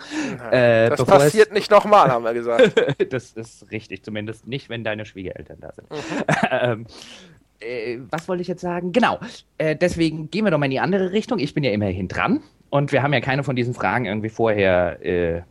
[0.51, 2.73] das passiert es, nicht nochmal, haben wir gesagt.
[3.13, 5.91] das ist richtig, zumindest nicht, wenn deine Schwiegereltern da sind.
[5.91, 5.97] Mhm.
[7.61, 8.91] ähm, was wollte ich jetzt sagen?
[8.91, 9.21] Genau.
[9.61, 11.39] Deswegen gehen wir doch mal in die andere Richtung.
[11.39, 12.43] Ich bin ja immerhin dran.
[12.73, 15.43] Und wir haben ja keine von diesen Fragen irgendwie vorher äh,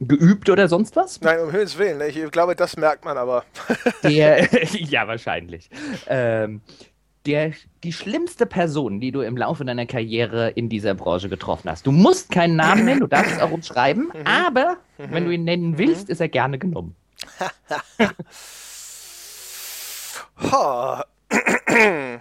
[0.00, 1.20] geübt oder sonst was.
[1.20, 2.00] Nein, um Himmels Willen.
[2.00, 3.44] Ich glaube, das merkt man aber.
[4.02, 5.68] Der, ja, wahrscheinlich.
[6.06, 6.62] Ähm,
[7.26, 7.52] der,
[7.84, 11.86] die schlimmste Person, die du im Laufe deiner Karriere in dieser Branche getroffen hast.
[11.86, 14.26] Du musst keinen Namen nennen, du darfst es auch umschreiben, mhm.
[14.26, 15.10] aber mhm.
[15.10, 16.12] wenn du ihn nennen willst, mhm.
[16.12, 16.96] ist er gerne genommen.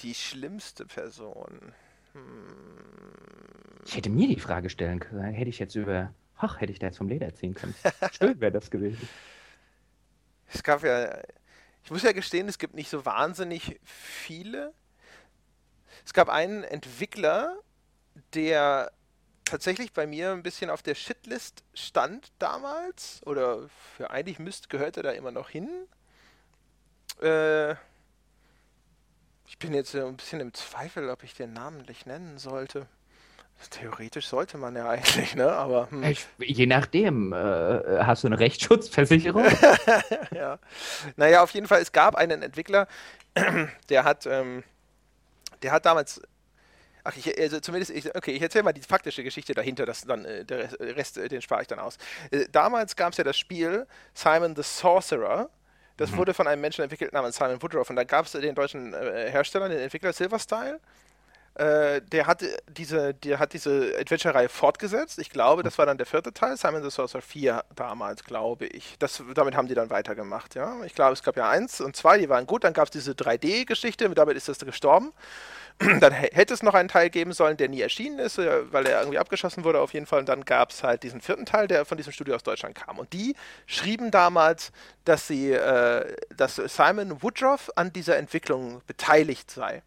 [0.00, 1.74] die schlimmste Person.
[3.84, 6.86] Ich hätte mir die Frage stellen können, hätte ich jetzt über, ach, hätte ich da
[6.86, 7.74] jetzt vom Leder ziehen können.
[8.12, 9.08] Schön wäre das gewesen.
[10.52, 11.18] Es gab ja,
[11.84, 14.72] ich muss ja gestehen, es gibt nicht so wahnsinnig viele.
[16.04, 17.58] Es gab einen Entwickler,
[18.34, 18.92] der
[19.44, 23.20] tatsächlich bei mir ein bisschen auf der Shitlist stand damals.
[23.26, 25.68] Oder für eigentlich müsste, gehört er da immer noch hin.
[27.20, 27.74] Äh,
[29.52, 32.86] ich bin jetzt ein bisschen im Zweifel, ob ich den namentlich nennen sollte.
[33.70, 35.52] Theoretisch sollte man ja eigentlich, ne?
[35.52, 36.04] Aber hm.
[36.04, 39.44] ich, je nachdem, äh, hast du eine Rechtsschutzversicherung?
[40.34, 40.58] ja.
[41.16, 42.88] Naja, auf jeden Fall, es gab einen Entwickler,
[43.90, 44.64] der hat, ähm,
[45.62, 46.22] der hat damals
[47.04, 50.24] Ach, ich, also zumindest, ich, okay, ich erzähle mal die faktische Geschichte dahinter, das dann,
[50.24, 51.98] äh, der Rest, äh, den spare ich dann aus.
[52.30, 55.50] Äh, damals gab es ja das Spiel Simon the Sorcerer,
[55.96, 56.16] das mhm.
[56.16, 57.90] wurde von einem Menschen entwickelt namens Simon Woodruff.
[57.90, 60.80] Und da gab es den deutschen äh, Hersteller, den Entwickler Silverstyle.
[61.54, 65.18] Äh, der hat diese, der hat diese Adventure-Reihe fortgesetzt.
[65.18, 68.96] Ich glaube, das war dann der vierte Teil, Simon the Sorcerer 4 damals, glaube ich.
[68.98, 70.82] Das, damit haben die dann weitergemacht, ja.
[70.84, 72.64] Ich glaube, es gab ja eins und zwei, die waren gut.
[72.64, 75.12] Dann gab es diese 3D-Geschichte, damit ist das gestorben.
[76.00, 79.00] dann hätte es noch einen Teil geben sollen, der nie erschienen ist, äh, weil er
[79.00, 80.20] irgendwie abgeschossen wurde auf jeden Fall.
[80.20, 82.98] Und dann gab es halt diesen vierten Teil, der von diesem Studio aus Deutschland kam.
[82.98, 83.34] Und die
[83.66, 84.72] schrieben damals,
[85.04, 89.82] dass sie, äh, dass Simon Woodruff an dieser Entwicklung beteiligt sei.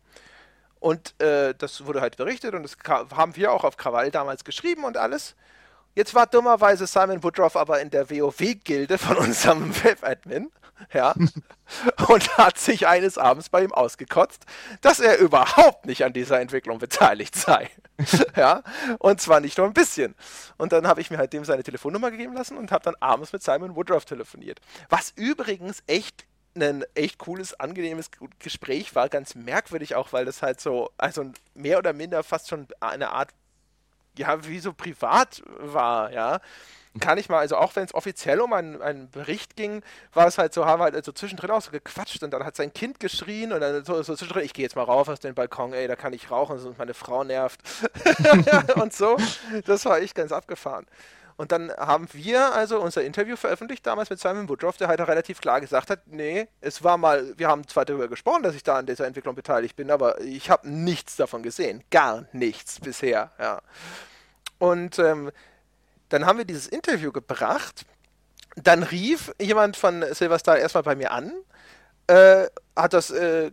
[0.80, 4.84] Und äh, das wurde halt berichtet und das haben wir auch auf Krawall damals geschrieben
[4.84, 5.36] und alles.
[5.96, 10.52] Jetzt war dummerweise Simon Woodruff aber in der WoW-Gilde von unserem Web-Admin
[10.94, 11.16] ja,
[12.08, 14.46] und hat sich eines Abends bei ihm ausgekotzt,
[14.82, 17.70] dass er überhaupt nicht an dieser Entwicklung beteiligt sei.
[18.36, 18.62] ja,
[19.00, 20.16] und zwar nicht nur ein bisschen.
[20.58, 23.32] Und dann habe ich mir halt dem seine Telefonnummer gegeben lassen und habe dann abends
[23.34, 24.60] mit Simon Woodruff telefoniert.
[24.90, 26.26] Was übrigens echt
[26.58, 28.10] ein echt cooles, angenehmes
[28.40, 32.68] Gespräch war, ganz merkwürdig auch, weil das halt so, also mehr oder minder fast schon
[32.80, 33.32] eine Art,
[34.18, 36.40] ja, wie so privat war, ja
[37.00, 39.82] kann ich mal, also auch wenn es offiziell um einen, einen, Bericht ging,
[40.14, 42.56] war es halt so, haben wir halt so zwischendrin auch so gequatscht und dann hat
[42.56, 45.36] sein Kind geschrien und dann so, so zwischendrin, ich gehe jetzt mal rauf aus dem
[45.36, 47.60] Balkon, ey, da kann ich rauchen, sonst meine Frau nervt.
[48.76, 49.18] und so,
[49.66, 50.86] das war echt ganz abgefahren.
[51.38, 55.08] Und dann haben wir also unser Interview veröffentlicht, damals mit Simon Woodruff, der halt auch
[55.10, 58.64] relativ klar gesagt hat, nee, es war mal, wir haben zwar darüber gesprochen, dass ich
[58.64, 61.84] da an dieser Entwicklung beteiligt bin, aber ich habe nichts davon gesehen.
[61.92, 63.62] Gar nichts bisher, ja.
[64.60, 65.32] Und ähm,
[66.10, 67.86] dann haben wir dieses Interview gebracht.
[68.56, 71.32] Dann rief jemand von Silverstar erstmal bei mir an,
[72.08, 73.52] äh, hat das äh,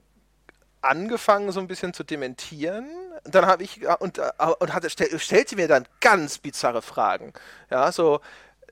[0.81, 2.89] angefangen so ein bisschen zu dementieren.
[3.25, 7.33] Dann habe ich äh, und, äh, und hat, stell, stellte mir dann ganz bizarre Fragen.
[7.71, 8.21] Ja, so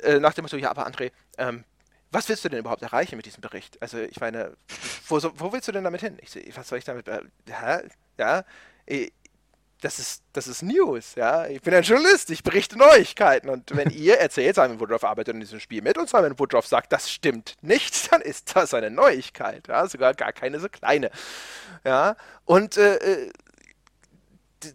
[0.03, 1.64] äh, nach dem Motto, ja, aber André, ähm,
[2.12, 3.81] was willst du denn überhaupt erreichen mit diesem Bericht?
[3.81, 4.57] Also ich meine,
[5.09, 6.19] wo, wo willst du denn damit hin?
[6.21, 7.09] Ich, was soll ich damit?
[7.09, 7.83] Äh, hä?
[8.19, 8.45] Ja,
[9.81, 11.47] das ist, das ist News, ja.
[11.47, 13.49] Ich bin ein Journalist, ich berichte Neuigkeiten.
[13.49, 16.93] Und wenn ihr erzählt, Simon Woodruff arbeitet in diesem Spiel mit und Simon Woodruff sagt,
[16.93, 19.87] das stimmt nicht, dann ist das eine Neuigkeit, ja.
[19.87, 21.11] Sogar gar keine so kleine,
[21.85, 22.16] ja.
[22.45, 23.33] Und äh, äh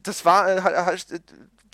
[0.02, 1.20] das war äh,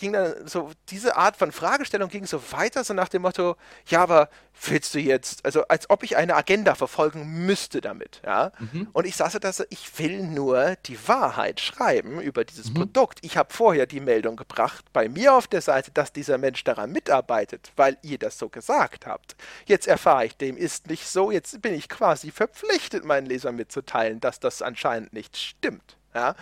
[0.01, 4.01] ging dann so, diese Art von Fragestellung ging so weiter, so nach dem Motto, ja,
[4.01, 4.29] aber
[4.65, 8.51] willst du jetzt, also als ob ich eine Agenda verfolgen müsste damit, ja.
[8.59, 8.89] Mhm.
[8.91, 12.73] Und ich saß da so, ich will nur die Wahrheit schreiben über dieses mhm.
[12.73, 13.19] Produkt.
[13.21, 16.91] Ich habe vorher die Meldung gebracht, bei mir auf der Seite, dass dieser Mensch daran
[16.91, 19.35] mitarbeitet, weil ihr das so gesagt habt.
[19.67, 24.19] Jetzt erfahre ich, dem ist nicht so, jetzt bin ich quasi verpflichtet, meinen Lesern mitzuteilen,
[24.19, 26.35] dass das anscheinend nicht stimmt, ja.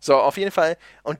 [0.00, 0.76] So, auf jeden Fall.
[1.02, 1.18] Und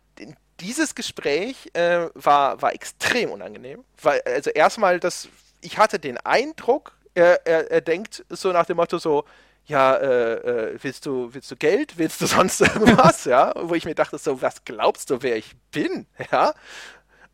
[0.61, 5.29] dieses Gespräch äh, war, war extrem unangenehm, weil, also erstmal, das,
[5.61, 9.25] ich hatte den Eindruck, er, er, er denkt so nach dem Motto so,
[9.67, 10.35] ja, äh,
[10.73, 14.19] äh, willst du, willst du Geld, willst du sonst irgendwas, ja, wo ich mir dachte
[14.19, 16.55] so, was glaubst du, wer ich bin, ja,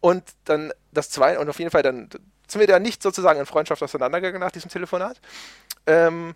[0.00, 2.08] und dann das zweite, und auf jeden Fall dann
[2.48, 5.20] sind wir da nicht sozusagen in Freundschaft auseinandergegangen nach diesem Telefonat,
[5.86, 6.34] ähm,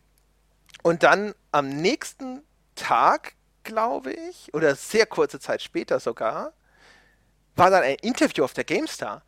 [0.83, 2.43] und dann am nächsten
[2.75, 6.53] Tag, glaube ich, oder sehr kurze Zeit später sogar,
[7.57, 9.23] war dann ein Interview auf der GameStar,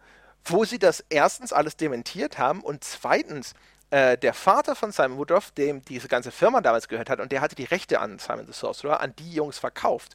[0.45, 3.55] wo sie das erstens alles dementiert haben und zweitens
[3.91, 7.41] äh, der Vater von Simon Woodruff, dem diese ganze Firma damals gehört hat und der
[7.41, 10.15] hatte die Rechte an Simon the Sorcerer, an die Jungs verkauft.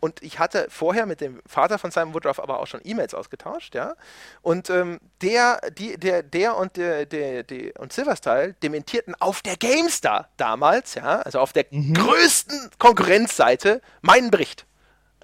[0.00, 3.74] Und ich hatte vorher mit dem Vater von Simon Woodruff aber auch schon E-Mails ausgetauscht,
[3.74, 3.96] ja.
[4.42, 9.56] Und ähm, der, die, der, der und der, der, der und Silverstyle dementierten auf der
[9.56, 11.94] GameStar damals, ja, also auf der mhm.
[11.94, 14.67] größten Konkurrenzseite, meinen Bericht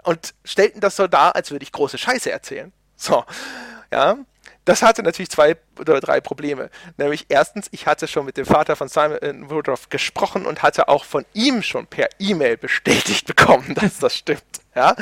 [0.04, 2.72] und stellten das so dar, als würde ich große Scheiße erzählen.
[2.96, 3.24] So,
[3.92, 4.18] ja.
[4.64, 6.70] Das hatte natürlich zwei oder drei Probleme.
[6.96, 11.04] Nämlich erstens, ich hatte schon mit dem Vater von Simon Woodruff gesprochen und hatte auch
[11.04, 14.42] von ihm schon per E-Mail bestätigt bekommen, dass das stimmt.
[14.74, 14.96] Ja?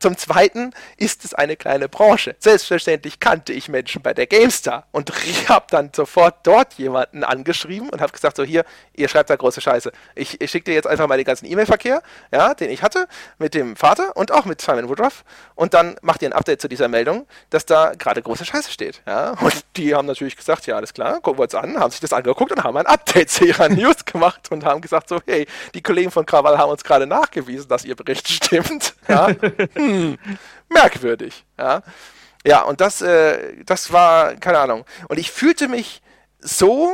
[0.00, 2.36] Zum Zweiten ist es eine kleine Branche.
[2.38, 7.88] Selbstverständlich kannte ich Menschen bei der GameStar und ich habe dann sofort dort jemanden angeschrieben
[7.88, 9.92] und habe gesagt, so hier, ihr schreibt da große Scheiße.
[10.14, 12.02] Ich, ich schicke dir jetzt einfach mal den ganzen E-Mail-Verkehr,
[12.32, 16.22] ja, den ich hatte mit dem Vater und auch mit Simon Woodruff und dann macht
[16.22, 19.02] ihr ein Update zu dieser Meldung, dass da gerade große Scheiße steht.
[19.06, 19.32] Ja?
[19.40, 22.12] Und die haben natürlich gesagt, ja, alles klar, gucken wir uns an, haben sich das
[22.12, 25.82] angeguckt und haben ein Update zu ihrer News gemacht und haben gesagt, so, hey, die
[25.82, 28.94] Kollegen von Krawall haben uns gerade nachgewiesen, dass ihr Bericht stimmt.
[29.08, 29.28] Ja?
[29.74, 30.18] hm,
[30.68, 31.44] merkwürdig.
[31.58, 31.82] Ja,
[32.44, 34.84] ja und das, äh, das war, keine Ahnung.
[35.08, 36.02] Und ich fühlte mich
[36.40, 36.90] so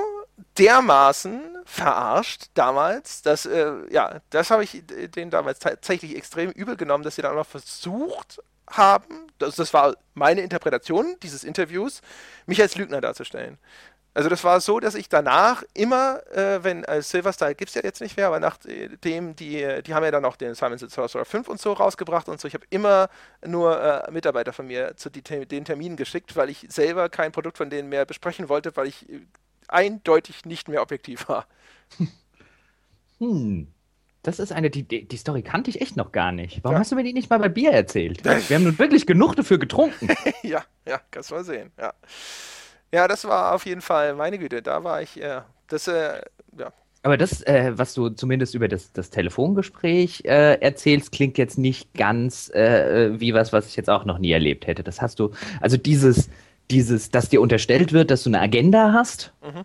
[0.59, 7.05] dermaßen verarscht damals, dass, äh, ja, das habe ich denen damals tatsächlich extrem übel genommen,
[7.05, 12.01] dass sie dann auch noch versucht haben, das, das war meine Interpretation dieses Interviews,
[12.47, 13.59] mich als Lügner darzustellen.
[14.15, 17.83] Also das war so, dass ich danach immer, äh, wenn äh, Silverstyle gibt es ja
[17.83, 21.49] jetzt nicht mehr, aber nachdem die, die haben ja dann auch den Simon Sorcerer 5
[21.49, 23.09] und so rausgebracht und so, ich habe immer
[23.45, 27.59] nur äh, Mitarbeiter von mir zu die, den Terminen geschickt, weil ich selber kein Produkt
[27.59, 29.05] von denen mehr besprechen wollte, weil ich
[29.67, 31.47] eindeutig nicht mehr objektiv war.
[33.21, 33.69] Hm.
[34.25, 36.65] Das ist eine, die, die Story kannte ich echt noch gar nicht.
[36.65, 36.81] Warum ja.
[36.81, 38.25] hast du mir die nicht mal bei Bier erzählt?
[38.49, 40.09] Wir haben nun wirklich genug dafür getrunken.
[40.43, 41.93] ja, ja, kannst mal sehen, ja.
[42.95, 46.21] Ja, das war auf jeden Fall, meine Güte, da war ich, äh, das, äh,
[46.57, 46.73] ja.
[47.03, 51.93] Aber das, äh, was du zumindest über das, das Telefongespräch äh, erzählst, klingt jetzt nicht
[51.95, 54.85] ganz äh, wie was, was ich jetzt auch noch nie erlebt hätte.
[54.85, 56.31] Das hast du, also dieses,
[56.71, 59.33] dieses, dass dir unterstellt wird, dass du eine Agenda hast.
[59.43, 59.65] Mhm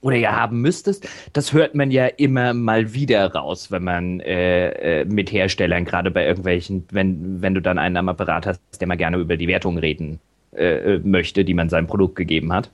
[0.00, 5.00] oder ja haben müsstest, das hört man ja immer mal wieder raus, wenn man äh,
[5.00, 8.86] äh, mit Herstellern, gerade bei irgendwelchen, wenn, wenn du dann einen am Apparat hast, der
[8.86, 10.20] mal gerne über die Wertung reden
[10.56, 12.70] äh, äh, möchte, die man seinem Produkt gegeben hat.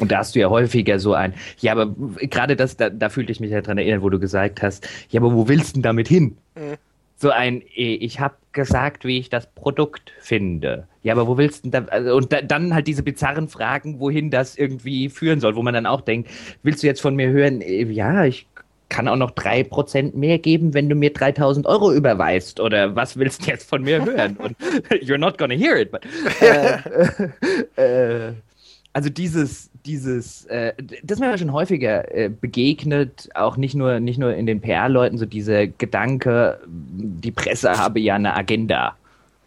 [0.00, 3.30] Und da hast du ja häufiger so ein, ja, aber gerade das, da, da fühlte
[3.30, 5.82] ich mich ja dran erinnern, wo du gesagt hast, ja, aber wo willst du denn
[5.82, 6.36] damit hin?
[6.56, 6.76] Mhm.
[7.16, 10.88] So ein, eh, ich habe gesagt, wie ich das Produkt finde.
[11.04, 14.00] Ja, aber wo willst du denn da, also, und da, dann halt diese bizarren Fragen,
[14.00, 16.28] wohin das irgendwie führen soll, wo man dann auch denkt,
[16.64, 18.48] willst du jetzt von mir hören, eh, ja, ich
[18.94, 22.60] kann auch noch drei Prozent mehr geben, wenn du mir 3000 Euro überweist.
[22.60, 24.36] Oder was willst du jetzt von mir hören?
[24.36, 24.56] Und
[25.02, 25.90] you're not gonna hear it.
[25.90, 26.06] But,
[26.40, 26.78] äh,
[28.28, 28.32] äh,
[28.92, 34.20] also dieses, dieses, äh, das ist mir schon häufiger äh, begegnet, auch nicht nur, nicht
[34.20, 38.94] nur in den PR-Leuten, so dieser Gedanke, die Presse habe ja eine Agenda.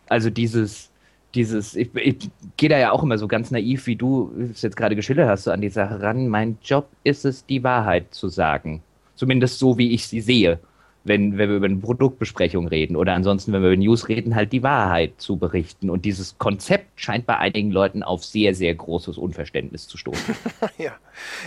[0.09, 0.89] Also dieses,
[1.35, 4.75] dieses, ich, ich gehe da ja auch immer so ganz naiv, wie du es jetzt
[4.75, 6.27] gerade geschildert hast, so an die Sache ran.
[6.27, 8.83] Mein Job ist es, die Wahrheit zu sagen.
[9.17, 10.59] Zumindest so, wie ich sie sehe.
[11.03, 14.51] Wenn, wenn wir über eine Produktbesprechung reden oder ansonsten, wenn wir über News reden, halt
[14.51, 15.89] die Wahrheit zu berichten.
[15.89, 20.35] Und dieses Konzept scheint bei einigen Leuten auf sehr, sehr großes Unverständnis zu stoßen.
[20.77, 20.91] ja.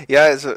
[0.08, 0.54] ja, also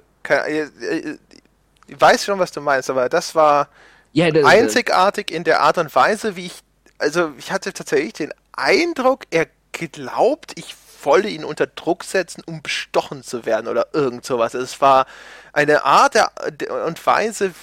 [1.88, 3.67] ich weiß schon, was du meinst, aber das war
[4.13, 6.60] ja, das, einzigartig in der Art und Weise, wie ich,
[6.97, 12.61] also ich hatte tatsächlich den Eindruck, er glaubt, ich wolle ihn unter Druck setzen, um
[12.61, 14.53] bestochen zu werden oder irgend sowas.
[14.53, 15.05] Es war
[15.51, 16.15] eine Art
[16.87, 17.53] und Weise,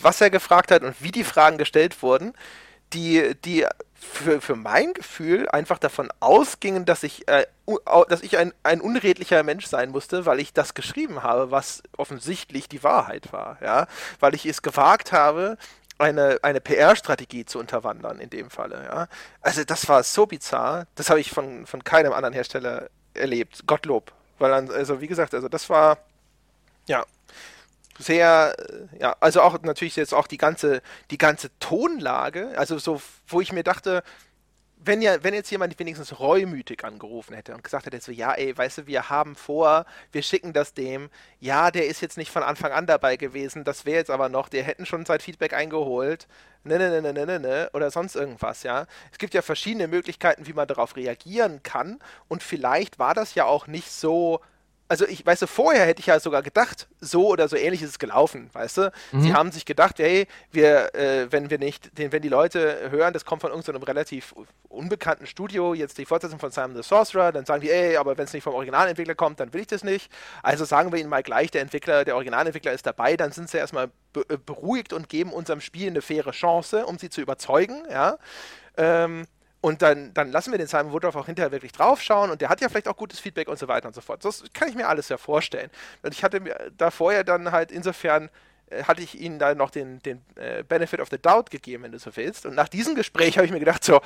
[0.00, 2.32] was er gefragt hat und wie die Fragen gestellt wurden,
[2.92, 7.46] die, die für, für mein Gefühl einfach davon ausgingen, dass ich, äh,
[8.08, 12.68] dass ich ein, ein unredlicher Mensch sein musste, weil ich das geschrieben habe, was offensichtlich
[12.68, 13.86] die Wahrheit war, ja,
[14.20, 15.56] weil ich es gewagt habe,
[15.98, 19.08] eine, eine PR-Strategie zu unterwandern in dem Falle, ja.
[19.40, 24.12] Also das war so bizarr, das habe ich von, von keinem anderen Hersteller erlebt, Gottlob,
[24.38, 25.98] weil dann, also wie gesagt, also das war,
[26.86, 27.04] ja,
[27.98, 28.56] sehr,
[28.98, 33.52] ja, also auch natürlich jetzt auch die ganze, die ganze Tonlage, also so, wo ich
[33.52, 34.02] mir dachte,
[34.86, 38.56] wenn ja, wenn jetzt jemand wenigstens reumütig angerufen hätte und gesagt hätte, so, ja, ey,
[38.56, 42.42] weißt du, wir haben vor, wir schicken das dem, ja, der ist jetzt nicht von
[42.42, 46.26] Anfang an dabei gewesen, das wäre jetzt aber noch, der hätten schon sein Feedback eingeholt,
[46.64, 48.86] ne, ne, ne, ne, ne, ne, ne, oder sonst irgendwas, ja.
[49.12, 51.98] Es gibt ja verschiedene Möglichkeiten, wie man darauf reagieren kann.
[52.28, 54.40] Und vielleicht war das ja auch nicht so,
[54.88, 57.90] also ich weißt du, vorher hätte ich ja sogar gedacht, so oder so ähnlich ist
[57.90, 58.92] es gelaufen, weißt du?
[59.12, 59.20] Mhm.
[59.22, 63.12] Sie haben sich gedacht, hey, wir, äh, wenn wir nicht, den, wenn die Leute hören,
[63.12, 64.34] das kommt von irgendeinem relativ
[64.68, 68.24] unbekannten Studio, jetzt die Fortsetzung von Simon the Sorcerer, dann sagen die, ey, aber wenn
[68.24, 70.10] es nicht vom Originalentwickler kommt, dann will ich das nicht.
[70.42, 73.56] Also sagen wir ihnen mal gleich, der Entwickler, der Originalentwickler ist dabei, dann sind sie
[73.56, 77.84] erstmal be äh, beruhigt und geben unserem Spiel eine faire Chance, um sie zu überzeugen,
[77.90, 78.18] ja.
[78.76, 79.26] Ähm,
[79.64, 82.60] und dann, dann lassen wir den Simon Woodruff auch hinterher wirklich draufschauen und der hat
[82.60, 84.22] ja vielleicht auch gutes Feedback und so weiter und so fort.
[84.22, 85.70] Das kann ich mir alles ja vorstellen.
[86.02, 88.28] Und ich hatte mir da vorher dann halt insofern
[88.68, 91.92] äh, hatte ich ihnen da noch den, den äh, Benefit of the Doubt gegeben, wenn
[91.92, 92.44] du so willst.
[92.44, 94.02] Und nach diesem Gespräch habe ich mir gedacht, so,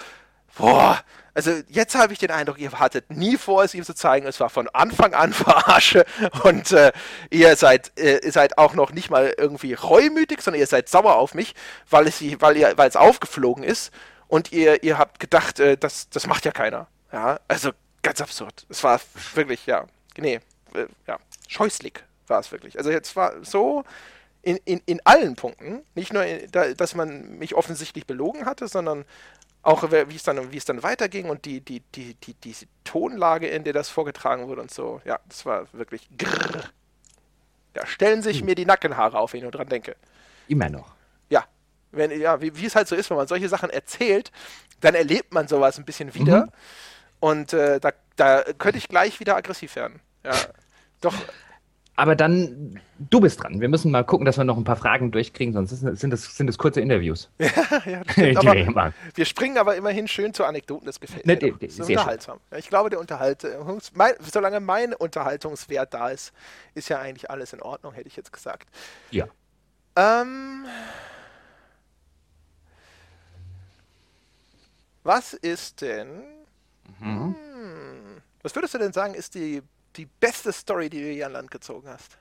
[0.57, 1.01] boah,
[1.35, 4.29] also jetzt habe ich den Eindruck, ihr hattet nie vor, es ihm zu zeigen.
[4.29, 6.07] Es war von Anfang an Verarsche
[6.45, 6.93] und äh,
[7.31, 11.35] ihr seid, äh, seid auch noch nicht mal irgendwie reumütig, sondern ihr seid sauer auf
[11.35, 11.57] mich,
[11.91, 13.91] weil es, weil ihr, weil es aufgeflogen ist
[14.29, 16.87] und ihr, ihr habt gedacht, äh, das, das macht ja keiner.
[17.13, 17.71] Ja, also
[18.03, 18.67] ganz absurd.
[18.69, 19.01] Es war
[19.35, 19.87] wirklich, ja,
[20.17, 20.41] nee,
[20.75, 21.95] äh, ja, scheußlich
[22.27, 22.77] war es wirklich.
[22.77, 23.85] Also jetzt war so
[24.43, 28.69] in, in, in allen Punkten, nicht nur, in, da, dass man mich offensichtlich belogen hatte,
[28.69, 29.07] sondern
[29.63, 33.49] auch wie es dann, wie es dann weiterging und die, die, die, die, die Tonlage,
[33.49, 35.01] in der das vorgetragen wurde und so.
[35.05, 36.65] Ja, das war wirklich grrr.
[37.73, 38.47] Da stellen sich hm.
[38.47, 39.97] mir die Nackenhaare auf, wenn ich nur dran denke.
[40.49, 40.98] Immer noch
[41.93, 44.31] wenn, ja, wie, wie, es halt so ist, wenn man solche Sachen erzählt,
[44.81, 46.47] dann erlebt man sowas ein bisschen wieder.
[46.47, 46.51] Mhm.
[47.21, 50.01] Und äh, da, da könnte ich gleich wieder aggressiv werden.
[50.25, 50.33] Ja,
[51.01, 51.15] doch.
[51.97, 53.61] Aber dann, du bist dran.
[53.61, 56.49] Wir müssen mal gucken, dass wir noch ein paar Fragen durchkriegen, sonst sind es, sind
[56.49, 57.29] es kurze Interviews.
[57.41, 57.49] ja,
[57.87, 61.55] ja, das stimmt, aber wir springen aber immerhin schön zu Anekdoten, das gefällt ne, mir.
[61.55, 62.39] Das ist unterhaltsam.
[62.53, 66.33] Ja, ich glaube, der Unterhaltungs mein, solange mein Unterhaltungswert da ist,
[66.75, 68.69] ist ja eigentlich alles in Ordnung, hätte ich jetzt gesagt.
[69.11, 69.27] Ja.
[69.97, 70.67] Ähm,
[75.03, 76.23] Was ist denn.
[77.01, 77.35] Mhm.
[77.35, 79.63] Hm, was würdest du denn sagen, ist die,
[79.97, 82.19] die beste Story, die du hier an Land gezogen hast?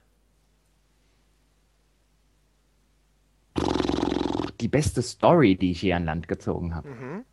[4.59, 6.89] Die beste Story, die ich hier an Land gezogen habe.
[6.89, 7.25] Mhm.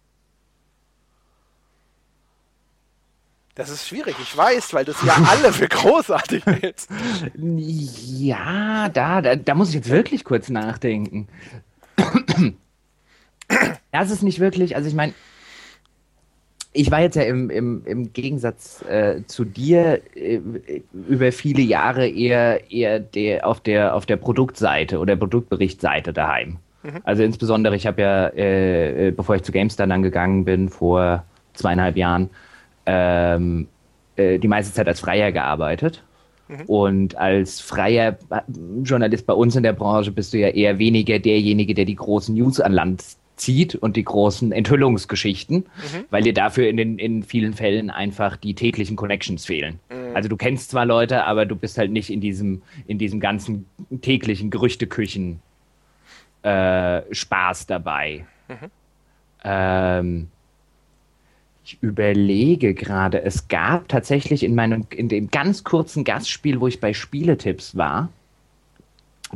[3.54, 6.90] Das ist schwierig, ich weiß, weil du sie ja alle für großartig hältst.
[7.36, 11.28] Ja, da, da, da muss ich jetzt wirklich kurz nachdenken.
[13.92, 15.14] Das ist nicht wirklich, also ich meine,
[16.76, 20.40] ich war jetzt ja im, im, im Gegensatz äh, zu dir äh,
[21.08, 26.58] über viele Jahre eher, eher der, auf, der, auf der Produktseite oder Produktberichtsseite daheim.
[26.82, 27.00] Mhm.
[27.04, 31.96] Also insbesondere, ich habe ja, äh, bevor ich zu GameStar dann gegangen bin, vor zweieinhalb
[31.96, 32.28] Jahren,
[32.86, 33.68] ähm,
[34.16, 36.02] äh, die meiste Zeit als Freier gearbeitet.
[36.48, 36.64] Mhm.
[36.66, 38.18] Und als freier
[38.82, 42.34] Journalist bei uns in der Branche bist du ja eher weniger derjenige, der die großen
[42.34, 43.04] News an Land
[43.36, 46.04] zieht und die großen Enthüllungsgeschichten, mhm.
[46.10, 49.80] weil dir dafür in, den, in vielen Fällen einfach die täglichen Connections fehlen.
[49.90, 50.14] Mhm.
[50.14, 53.66] Also du kennst zwar Leute, aber du bist halt nicht in diesem, in diesem ganzen
[54.00, 55.40] täglichen Gerüchteküchen
[56.42, 58.26] äh, Spaß dabei.
[58.48, 58.70] Mhm.
[59.44, 60.28] Ähm,
[61.64, 66.78] ich überlege gerade, es gab tatsächlich in meinem, in dem ganz kurzen Gastspiel, wo ich
[66.78, 68.10] bei Spieletipps war,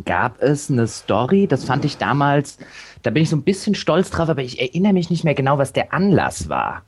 [0.05, 2.59] gab es eine Story, das fand ich damals,
[3.03, 5.59] da bin ich so ein bisschen stolz drauf, aber ich erinnere mich nicht mehr genau,
[5.59, 6.83] was der Anlass war.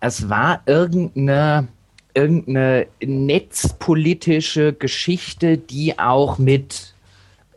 [0.00, 1.68] Es war irgendeine,
[2.14, 6.94] irgendeine netzpolitische Geschichte, die auch mit,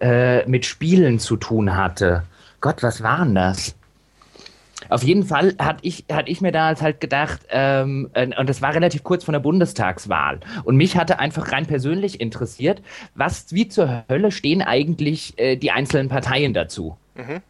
[0.02, 2.24] äh, mit Spielen zu tun hatte.
[2.60, 3.76] Gott, was war denn das?
[4.94, 8.76] Auf jeden Fall hatte ich, hatte ich mir da halt gedacht, ähm, und das war
[8.76, 10.40] relativ kurz vor der Bundestagswahl.
[10.66, 12.84] Und mich hatte einfach rein persönlich interessiert,
[13.16, 16.96] was, wie zur Hölle stehen eigentlich äh, die einzelnen Parteien dazu?
[17.16, 17.42] Mhm.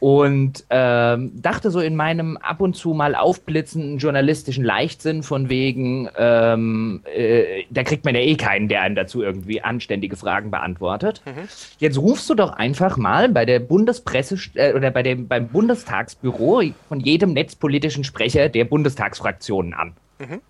[0.00, 6.08] Und ähm, dachte so in meinem ab und zu mal aufblitzenden journalistischen Leichtsinn von wegen,
[6.16, 11.22] ähm, äh, da kriegt man ja eh keinen, der einem dazu irgendwie anständige Fragen beantwortet.
[11.26, 11.48] Mhm.
[11.78, 16.62] Jetzt rufst du doch einfach mal bei der Bundespresse äh, oder bei dem beim Bundestagsbüro
[16.88, 19.94] von jedem netzpolitischen Sprecher der Bundestagsfraktionen an.
[20.18, 20.40] Mhm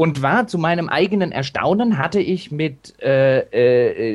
[0.00, 3.40] und war zu meinem eigenen Erstaunen, hatte ich mit äh,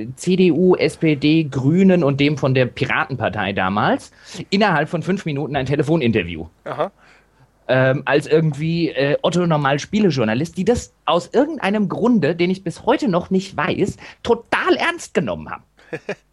[0.01, 4.11] äh, CDU, SPD, Grünen und dem von der Piratenpartei damals
[4.49, 6.47] innerhalb von fünf Minuten ein Telefoninterview.
[6.63, 6.91] Aha.
[7.67, 12.87] Ähm, als irgendwie äh, Otto Normal Spielejournalist, die das aus irgendeinem Grunde, den ich bis
[12.87, 15.65] heute noch nicht weiß, total ernst genommen haben.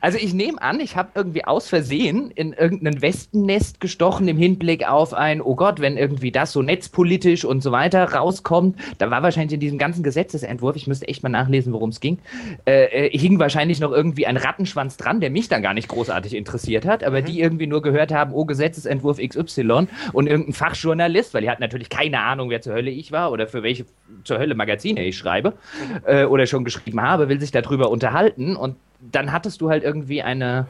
[0.00, 4.88] Also ich nehme an, ich habe irgendwie aus Versehen in irgendein Wespennest gestochen im Hinblick
[4.88, 9.22] auf ein, oh Gott, wenn irgendwie das so netzpolitisch und so weiter rauskommt, da war
[9.22, 12.18] wahrscheinlich in diesem ganzen Gesetzesentwurf, ich müsste echt mal nachlesen, worum es ging,
[12.66, 16.34] äh, äh, hing wahrscheinlich noch irgendwie ein Rattenschwanz dran, der mich dann gar nicht großartig
[16.34, 17.26] interessiert hat, aber mhm.
[17.26, 21.88] die irgendwie nur gehört haben, oh Gesetzesentwurf XY und irgendein Fachjournalist, weil die hat natürlich
[21.88, 23.86] keine Ahnung, wer zur Hölle ich war oder für welche
[24.24, 26.00] zur Hölle Magazine ich schreibe mhm.
[26.06, 30.22] äh, oder schon geschrieben habe, will sich darüber unterhalten und dann hattest du halt irgendwie
[30.22, 30.66] eine,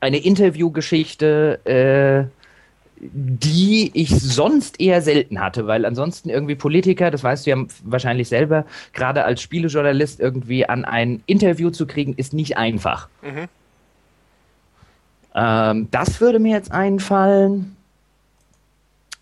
[0.00, 2.30] eine Interviewgeschichte, äh,
[3.00, 8.28] die ich sonst eher selten hatte, weil ansonsten irgendwie Politiker, das weißt du ja wahrscheinlich
[8.28, 13.08] selber, gerade als Spielejournalist irgendwie an ein Interview zu kriegen, ist nicht einfach.
[13.22, 13.48] Mhm.
[15.34, 17.76] Ähm, das würde mir jetzt einfallen.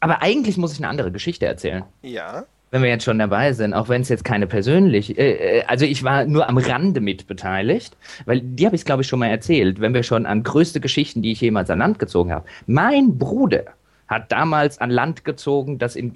[0.01, 1.85] Aber eigentlich muss ich eine andere Geschichte erzählen.
[2.03, 5.65] Ja wenn wir jetzt schon dabei sind, auch wenn es jetzt keine persönlich, äh, äh,
[5.67, 9.21] also ich war nur am Rande mit beteiligt, weil die habe ich glaube ich schon
[9.21, 12.47] mal erzählt, wenn wir schon an größte Geschichten, die ich jemals an Land gezogen habe.
[12.67, 13.65] Mein Bruder
[14.09, 16.13] hat damals an Land gezogen, das, in,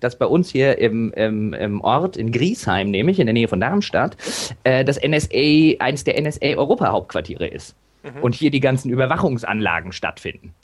[0.00, 3.60] das bei uns hier im, im, im Ort, in Griesheim, nämlich in der Nähe von
[3.60, 4.16] Darmstadt,
[4.64, 7.74] äh, das NSA, eines der NSA-Europa-Hauptquartiere ist.
[8.02, 8.22] Mhm.
[8.22, 10.54] Und hier die ganzen Überwachungsanlagen stattfinden.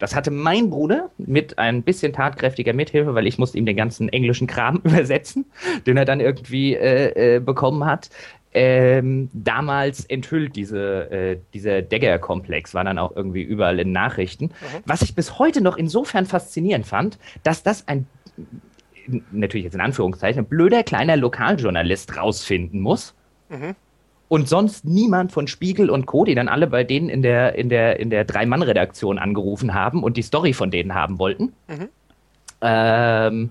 [0.00, 4.08] Das hatte mein Bruder mit ein bisschen tatkräftiger Mithilfe, weil ich musste ihm den ganzen
[4.08, 5.44] englischen Kram übersetzen,
[5.86, 8.10] den er dann irgendwie äh, äh, bekommen hat.
[8.52, 14.46] Ähm, damals enthüllt diese, äh, dieser Dagger-Komplex, war dann auch irgendwie überall in Nachrichten.
[14.46, 14.82] Mhm.
[14.86, 18.08] Was ich bis heute noch insofern faszinierend fand, dass das ein,
[19.30, 23.14] natürlich jetzt in Anführungszeichen, ein blöder kleiner Lokaljournalist rausfinden muss.
[23.50, 23.76] Mhm
[24.30, 27.68] und sonst niemand von Spiegel und Co., die dann alle bei denen in der, in
[27.68, 31.88] der, in der Drei-Mann-Redaktion angerufen haben und die Story von denen haben wollten, mhm.
[32.60, 33.50] ähm,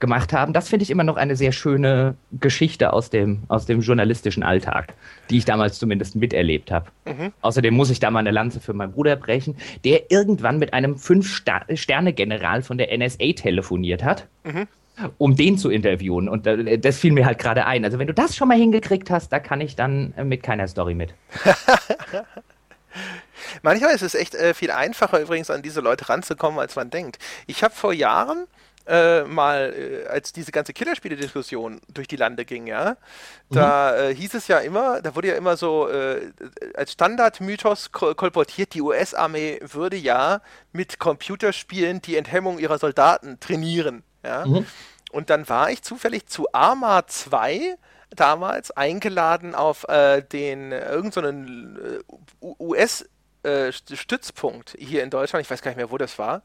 [0.00, 0.52] gemacht haben.
[0.52, 4.92] Das finde ich immer noch eine sehr schöne Geschichte aus dem, aus dem journalistischen Alltag,
[5.30, 6.90] die ich damals zumindest miterlebt habe.
[7.06, 7.32] Mhm.
[7.40, 10.98] Außerdem muss ich da mal eine Lanze für meinen Bruder brechen, der irgendwann mit einem
[10.98, 14.28] Fünf-Sterne-General von der NSA telefoniert hat.
[14.44, 14.68] Mhm
[15.18, 16.28] um den zu interviewen.
[16.28, 17.84] Und äh, das fiel mir halt gerade ein.
[17.84, 20.68] Also wenn du das schon mal hingekriegt hast, da kann ich dann äh, mit keiner
[20.68, 21.14] Story mit.
[23.62, 27.18] Manchmal ist es echt äh, viel einfacher übrigens an diese Leute ranzukommen, als man denkt.
[27.46, 28.46] Ich habe vor Jahren
[28.86, 32.96] äh, mal, äh, als diese ganze Killerspiele-Diskussion durch die Lande ging, ja,
[33.50, 33.98] da mhm.
[33.98, 35.88] äh, hieß es ja immer, da wurde ja immer so
[36.74, 40.42] als Standardmythos kolportiert, die US-Armee würde ja
[40.72, 44.02] mit Computerspielen die Enthemmung ihrer Soldaten trainieren.
[44.24, 44.46] Ja?
[44.46, 44.66] Mhm.
[45.12, 47.76] Und dann war ich zufällig zu Arma 2
[48.10, 52.02] damals eingeladen auf äh, den irgendeinen
[52.40, 55.44] so US-Stützpunkt äh, hier in Deutschland.
[55.44, 56.42] Ich weiß gar nicht mehr, wo das war.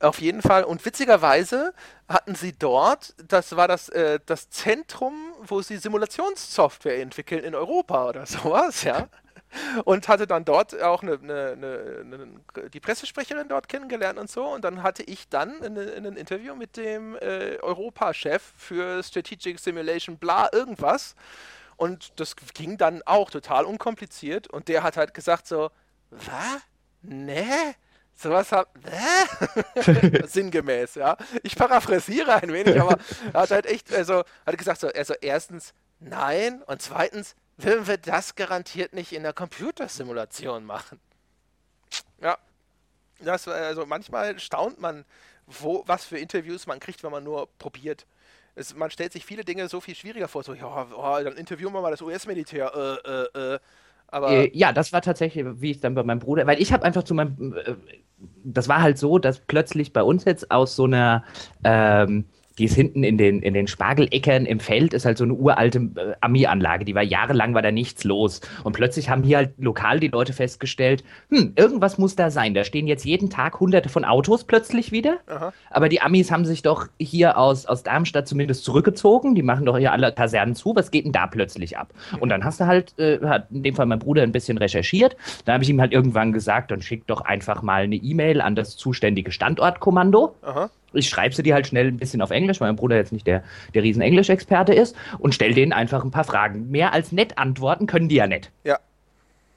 [0.00, 0.62] Auf jeden Fall.
[0.62, 1.74] Und witzigerweise
[2.08, 8.08] hatten sie dort, das war das, äh, das Zentrum, wo sie Simulationssoftware entwickeln in Europa
[8.08, 9.08] oder sowas, ja
[9.84, 14.44] und hatte dann dort auch eine, eine, eine, die Pressesprecherin dort kennengelernt und so.
[14.44, 20.48] Und dann hatte ich dann ein Interview mit dem äh, Europa-Chef für Strategic Simulation, bla,
[20.52, 21.14] irgendwas.
[21.76, 24.48] Und das ging dann auch total unkompliziert.
[24.48, 25.70] Und der hat halt gesagt so,
[26.10, 26.60] was?
[27.02, 27.74] Nee?
[28.16, 30.26] Sowas hat, äh?
[30.26, 31.16] sinngemäß, ja.
[31.44, 32.98] Ich paraphrasiere ein wenig, aber
[33.32, 37.98] er hat halt echt, also, hat gesagt so, also erstens, nein und zweitens, würden wir
[37.98, 41.00] das garantiert nicht in der Computersimulation machen.
[42.22, 42.38] Ja,
[43.20, 45.04] das, also manchmal staunt man,
[45.46, 48.06] wo, was für Interviews man kriegt, wenn man nur probiert.
[48.54, 51.72] Es, man stellt sich viele Dinge so viel schwieriger vor, so, ja, oh, dann interviewen
[51.72, 52.72] wir mal das US-Militär,
[53.04, 53.58] äh, äh, äh.
[54.10, 56.84] Aber äh, ja, das war tatsächlich, wie ich dann bei meinem Bruder, weil ich habe
[56.84, 57.74] einfach zu meinem, äh,
[58.44, 61.24] das war halt so, dass plötzlich bei uns jetzt aus so einer,
[61.62, 62.24] ähm,
[62.58, 65.78] die ist hinten in den, in den Spargeleckern im Feld, ist halt so eine uralte
[65.78, 68.40] äh, Armeeanlage, die war jahrelang, war da nichts los.
[68.64, 72.54] Und plötzlich haben hier halt lokal die Leute festgestellt, hm, irgendwas muss da sein.
[72.54, 75.18] Da stehen jetzt jeden Tag hunderte von Autos plötzlich wieder.
[75.28, 75.52] Aha.
[75.70, 79.34] Aber die Amis haben sich doch hier aus, aus Darmstadt zumindest zurückgezogen.
[79.34, 80.74] Die machen doch hier alle Kasernen zu.
[80.74, 81.92] Was geht denn da plötzlich ab?
[82.12, 82.18] Mhm.
[82.18, 85.16] Und dann hast du halt, äh, hat in dem Fall mein Bruder ein bisschen recherchiert.
[85.44, 88.56] Da habe ich ihm halt irgendwann gesagt, dann schick doch einfach mal eine E-Mail an
[88.56, 90.34] das zuständige Standortkommando.
[90.42, 93.12] Aha ich schreibe sie dir halt schnell ein bisschen auf Englisch, weil mein Bruder jetzt
[93.12, 93.42] nicht der,
[93.74, 96.70] der riesen Englisch-Experte ist und stell denen einfach ein paar Fragen.
[96.70, 98.50] Mehr als nett antworten können die ja nicht.
[98.64, 98.78] Ja.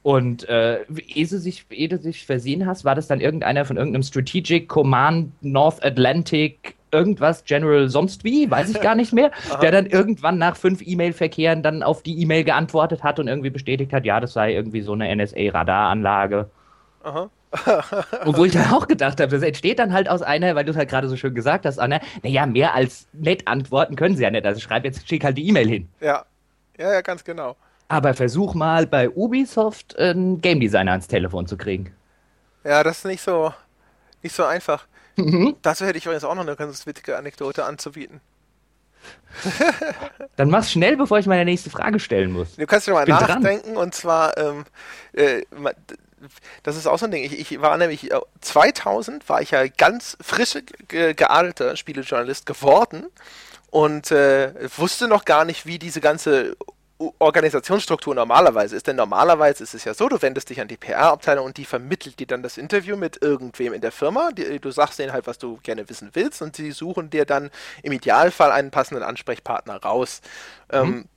[0.02, 3.76] Und äh, ehe, du sich, ehe du sich versehen hast, war das dann irgendeiner von
[3.76, 9.30] irgendeinem Strategic Command North Atlantic irgendwas General sonst wie, weiß ich gar nicht mehr,
[9.62, 13.92] der dann irgendwann nach fünf E-Mail-Verkehren dann auf die E-Mail geantwortet hat und irgendwie bestätigt
[13.92, 16.50] hat, ja, das sei irgendwie so eine NSA-Radaranlage.
[17.02, 17.30] Aha.
[18.24, 20.70] Und wo ich dann auch gedacht habe, das entsteht dann halt aus einer, weil du
[20.70, 24.22] es halt gerade so schön gesagt hast, Anna, naja, mehr als nett antworten können sie
[24.22, 24.46] ja nicht.
[24.46, 25.88] Also schreib jetzt, schick halt die E-Mail hin.
[26.00, 26.24] Ja.
[26.78, 27.56] Ja, ja, ganz genau.
[27.88, 31.92] Aber versuch mal bei Ubisoft einen Game Designer ans Telefon zu kriegen.
[32.64, 33.52] Ja, das ist nicht so,
[34.22, 34.86] nicht so einfach.
[35.16, 35.56] Mhm.
[35.60, 38.20] Dazu hätte ich übrigens auch noch eine ganz witzige Anekdote anzubieten.
[40.36, 42.56] Dann mach's schnell, bevor ich meine nächste Frage stellen muss.
[42.56, 43.82] Du kannst dir mal nachdenken, dran.
[43.82, 44.64] und zwar, ähm,
[45.12, 45.42] äh,
[46.62, 47.24] das ist auch so ein Ding.
[47.24, 48.10] Ich, ich, war nämlich
[48.40, 50.58] 2000 äh, war ich ja ganz frisch
[50.88, 53.06] ge geadelter Spielejournalist geworden
[53.70, 56.56] und äh, wusste noch gar nicht, wie diese ganze
[57.18, 58.86] Organisationsstruktur normalerweise ist.
[58.86, 62.18] Denn normalerweise ist es ja so, du wendest dich an die PR-Abteilung und die vermittelt
[62.18, 64.30] dir dann das Interview mit irgendwem in der Firma.
[64.32, 67.50] Die, du sagst denen halt, was du gerne wissen willst und sie suchen dir dann
[67.82, 70.20] im Idealfall einen passenden Ansprechpartner raus.
[70.70, 70.78] Mhm.
[70.78, 71.08] Ähm,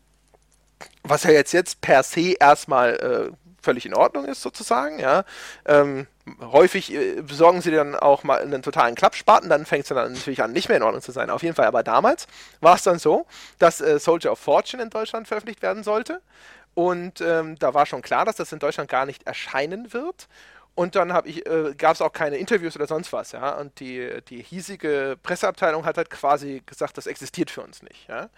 [1.04, 5.26] was ja jetzt, jetzt per se erstmal äh, völlig in Ordnung ist, sozusagen, ja.
[5.66, 6.08] Ähm,
[6.40, 10.42] häufig äh, besorgen sie dann auch mal einen totalen Klappspaten, dann fängt es dann natürlich
[10.42, 11.30] an, nicht mehr in Ordnung zu sein.
[11.30, 12.28] Auf jeden Fall, aber damals
[12.62, 13.26] war es dann so,
[13.60, 16.22] dass äh, Soldier of Fortune in Deutschland veröffentlicht werden sollte.
[16.74, 20.28] Und ähm, da war schon klar, dass das in Deutschland gar nicht erscheinen wird.
[20.76, 23.58] Und dann äh, gab es auch keine Interviews oder sonst was, ja.
[23.58, 28.30] Und die, die hiesige Presseabteilung hat halt quasi gesagt, das existiert für uns nicht, ja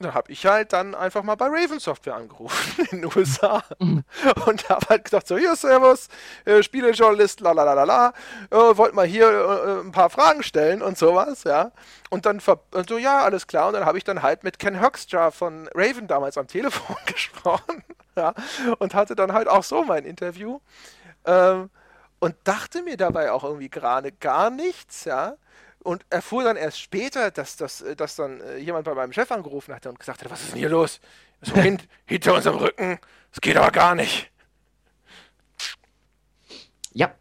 [0.00, 4.04] da habe ich halt dann einfach mal bei Raven Software angerufen in den USA mhm.
[4.46, 6.08] und habe halt gesagt, so, hier, Servus,
[6.44, 8.12] äh, Spielejournalist, la la la la la,
[8.50, 11.70] äh, wollt mal hier äh, ein paar Fragen stellen und sowas, ja.
[12.10, 13.68] Und dann so, ja, alles klar.
[13.68, 17.84] Und dann habe ich dann halt mit Ken Hoekstra von Raven damals am Telefon gesprochen,
[18.16, 18.34] ja,
[18.78, 20.60] und hatte dann halt auch so mein Interview.
[21.24, 21.70] Ähm,
[22.20, 25.36] und dachte mir dabei auch irgendwie gerade gar nichts, ja
[25.84, 29.30] und erfuhr dann erst später, dass, dass, äh, dass dann äh, jemand bei meinem Chef
[29.30, 31.00] angerufen hatte und gesagt hat, was ist denn hier los?
[31.42, 32.98] So hin, hinter unserem Rücken,
[33.30, 34.30] das geht aber gar nicht.
[36.92, 37.14] Ja,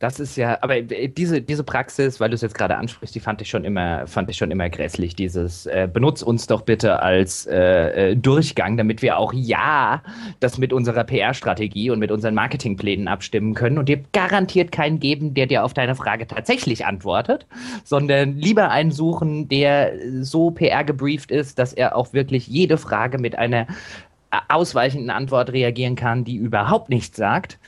[0.00, 3.40] das ist ja, aber diese, diese Praxis, weil du es jetzt gerade ansprichst, die fand
[3.40, 5.14] ich schon immer, fand ich schon immer grässlich.
[5.14, 10.02] Dieses äh, benutz uns doch bitte als äh, äh Durchgang, damit wir auch ja
[10.40, 15.34] das mit unserer PR-Strategie und mit unseren Marketingplänen abstimmen können und dir garantiert keinen geben,
[15.34, 17.46] der dir auf deine Frage tatsächlich antwortet,
[17.84, 23.18] sondern lieber einen suchen, der so PR gebrieft ist, dass er auch wirklich jede Frage
[23.18, 23.68] mit einer
[24.30, 27.58] äh, ausweichenden Antwort reagieren kann, die überhaupt nichts sagt.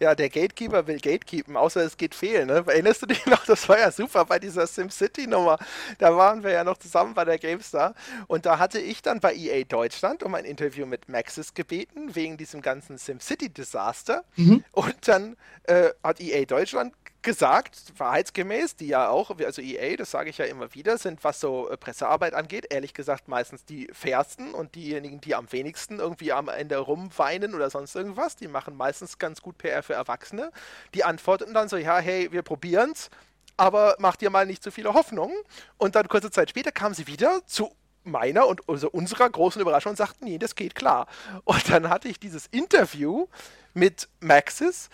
[0.00, 2.48] Ja, der Gatekeeper will gatekeepen, außer es geht fehlen.
[2.48, 2.64] Ne?
[2.66, 3.44] Erinnerst du dich noch?
[3.44, 5.58] Das war ja super bei dieser SimCity-Nummer.
[5.98, 7.94] Da waren wir ja noch zusammen bei der GameStar.
[8.26, 12.36] Und da hatte ich dann bei EA Deutschland um ein Interview mit Maxis gebeten, wegen
[12.36, 14.24] diesem ganzen SimCity-Desaster.
[14.36, 14.64] Mhm.
[14.72, 16.92] Und dann äh, hat EA Deutschland
[17.26, 21.40] gesagt, wahrheitsgemäß, die ja auch, also EA, das sage ich ja immer wieder, sind, was
[21.40, 26.32] so äh, Pressearbeit angeht, ehrlich gesagt meistens die fairsten und diejenigen, die am wenigsten irgendwie
[26.32, 30.52] am Ende rumweinen oder sonst irgendwas, die machen meistens ganz gut PR für Erwachsene.
[30.94, 33.10] Die antworten dann so, ja, hey, wir probieren's,
[33.56, 35.36] aber mach dir mal nicht zu viele Hoffnungen.
[35.78, 37.72] Und dann kurze Zeit später kamen sie wieder zu
[38.04, 41.08] meiner und also unserer großen Überraschung und sagten, nee, das geht klar.
[41.42, 43.26] Und dann hatte ich dieses Interview
[43.74, 44.90] mit Maxis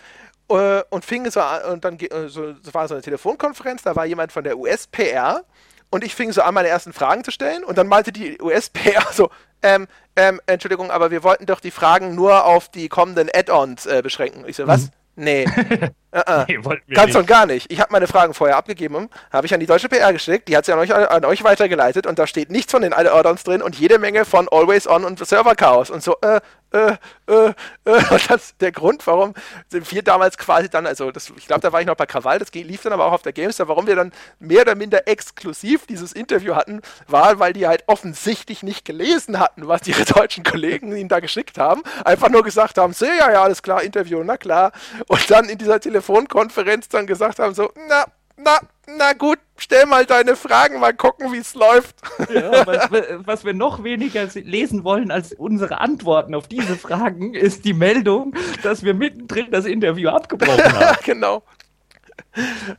[0.55, 3.95] äh, und fing so an, und dann äh, so, so war so eine Telefonkonferenz, da
[3.95, 5.43] war jemand von der USPR
[5.89, 9.05] und ich fing so an, meine ersten Fragen zu stellen und dann meinte die USPR
[9.11, 9.29] so,
[9.61, 14.01] ähm, ähm, Entschuldigung, aber wir wollten doch die Fragen nur auf die kommenden Add-ons äh,
[14.01, 14.43] beschränken.
[14.47, 14.85] Ich so, was?
[14.85, 14.89] Mhm.
[15.15, 15.45] Nee.
[16.13, 16.59] uh nee
[16.93, 17.71] Ganz und gar nicht.
[17.71, 20.65] Ich habe meine Fragen vorher abgegeben, habe ich an die deutsche PR geschickt, die hat
[20.65, 23.75] sie an euch, an euch weitergeleitet und da steht nichts von den Add-ons drin und
[23.75, 26.39] jede Menge von Always On und Server Chaos und so, äh,
[26.73, 26.97] äh,
[27.27, 27.53] äh, äh.
[28.13, 29.33] Und das ist der Grund, warum
[29.69, 32.51] wir damals quasi dann, also das, ich glaube, da war ich noch bei Krawall, das
[32.53, 36.13] lief dann aber auch auf der Gamestar, warum wir dann mehr oder minder exklusiv dieses
[36.13, 41.09] Interview hatten, war, weil die halt offensichtlich nicht gelesen hatten, was ihre deutschen Kollegen ihnen
[41.09, 41.83] da geschickt haben.
[42.03, 44.71] Einfach nur gesagt haben, so, ja, ja, alles klar, Interview, na klar.
[45.07, 48.05] Und dann in dieser Telefonkonferenz dann gesagt haben, so, na,
[48.37, 48.59] na,
[48.97, 51.95] na gut, stell mal deine Fragen, mal gucken, wie es läuft.
[52.33, 52.89] Ja, was,
[53.25, 58.35] was, wir noch weniger lesen wollen als unsere Antworten auf diese Fragen, ist die Meldung,
[58.63, 60.97] dass wir mittendrin das Interview abgebrochen haben.
[61.03, 61.43] genau.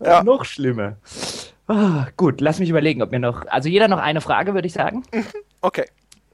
[0.01, 0.22] Ja.
[0.22, 0.97] Noch schlimmer.
[1.66, 3.47] Ah, gut, lass mich überlegen, ob mir noch.
[3.47, 5.05] Also jeder noch eine Frage, würde ich sagen.
[5.62, 5.87] Okay.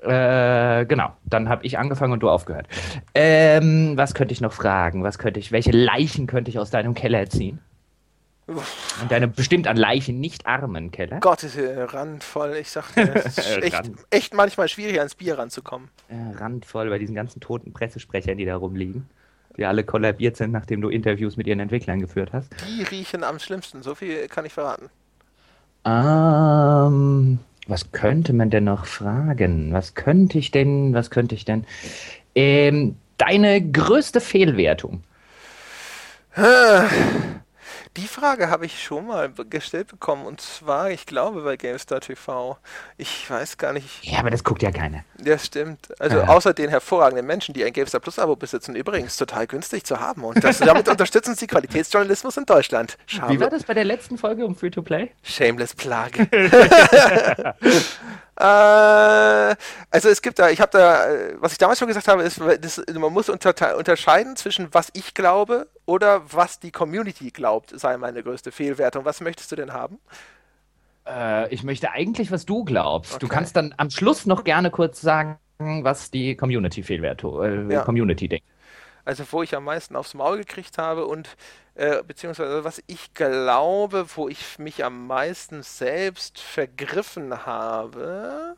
[0.03, 2.67] Äh, genau, dann habe ich angefangen und du aufgehört.
[3.15, 5.03] Ähm, was könnte ich noch fragen?
[5.03, 7.61] Was könnte ich, welche Leichen könnte ich aus deinem Keller ziehen?
[8.47, 11.21] Und deine bestimmt an Leichen nicht armen Keller.
[11.21, 12.57] Gott, ist hier randvoll.
[12.61, 15.89] Ich sag dir, es ist echt, echt, manchmal schwierig, ans Bier ranzukommen.
[16.11, 19.09] Ja, randvoll bei diesen ganzen toten Pressesprechern, die da rumliegen.
[19.57, 22.51] Die alle kollabiert sind, nachdem du Interviews mit ihren Entwicklern geführt hast.
[22.67, 24.89] Die riechen am schlimmsten, so viel kann ich verraten.
[25.85, 29.73] Ähm, was könnte man denn noch fragen?
[29.73, 31.65] Was könnte ich denn, was könnte ich denn?
[32.35, 35.03] Ähm, deine größte Fehlwertung?
[37.97, 42.57] Die Frage habe ich schon mal gestellt bekommen und zwar, ich glaube, bei GameStar TV.
[42.99, 44.05] Ich weiß gar nicht.
[44.05, 45.05] Ja, aber das guckt ja keiner.
[45.25, 45.89] Ja, stimmt.
[45.99, 46.29] Also ja.
[46.29, 50.23] außer den hervorragenden Menschen, die ein GameStar Plus Abo besitzen, übrigens total günstig zu haben
[50.23, 52.97] und das, damit unterstützen sie Qualitätsjournalismus in Deutschland.
[53.07, 53.35] Schade.
[53.35, 55.11] Wie war das bei der letzten Folge um Free to Play?
[55.25, 56.29] Shameless Plage.
[58.41, 59.55] Äh,
[59.91, 61.07] also es gibt da, ich habe da,
[61.41, 65.13] was ich damals schon gesagt habe, ist, das, man muss unter, unterscheiden zwischen was ich
[65.13, 69.05] glaube oder was die Community glaubt, sei meine größte Fehlwertung.
[69.05, 69.99] Was möchtest du denn haben?
[71.07, 73.13] Äh, ich möchte eigentlich, was du glaubst.
[73.13, 73.21] Okay.
[73.21, 77.83] Du kannst dann am Schluss noch gerne kurz sagen, was die Community-Fehlwertung, äh, ja.
[77.83, 78.47] Community denkt.
[79.05, 81.37] Also wo ich am meisten aufs Maul gekriegt habe und
[81.81, 88.55] äh, beziehungsweise was ich glaube, wo ich mich am meisten selbst vergriffen habe.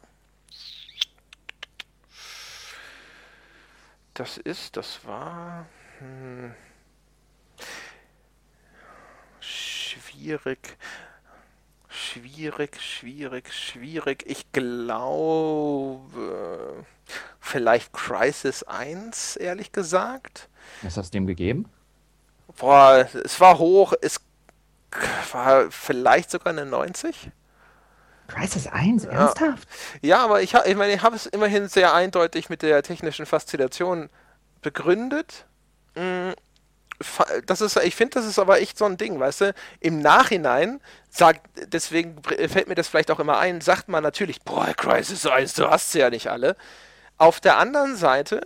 [4.13, 5.67] Das ist, das war
[6.01, 6.53] hm,
[9.39, 10.77] schwierig.
[11.89, 14.25] Schwierig, schwierig, schwierig.
[14.27, 16.05] Ich glaube,
[17.39, 20.49] vielleicht Crisis 1, ehrlich gesagt.
[20.83, 21.69] Was hast du dem gegeben?
[22.57, 24.21] Boah, es war hoch, es
[25.33, 27.31] war vielleicht sogar eine 90.
[28.29, 29.69] Crisis 1, ernsthaft?
[30.01, 33.27] Ja, ja aber ich, ich meine, ich habe es immerhin sehr eindeutig mit der technischen
[33.27, 34.09] Faszination
[34.63, 35.47] begründet.
[35.95, 36.31] Mm,
[37.47, 39.55] das ist, ich finde, das ist aber echt so ein Ding, weißt du?
[39.81, 40.81] Im Nachhinein
[41.11, 41.41] sagt,
[41.73, 45.69] deswegen fällt mir das vielleicht auch immer ein, sagt man natürlich, boah, Crisis 1, du
[45.69, 46.57] hast sie ja nicht alle.
[47.19, 48.41] Auf der anderen Seite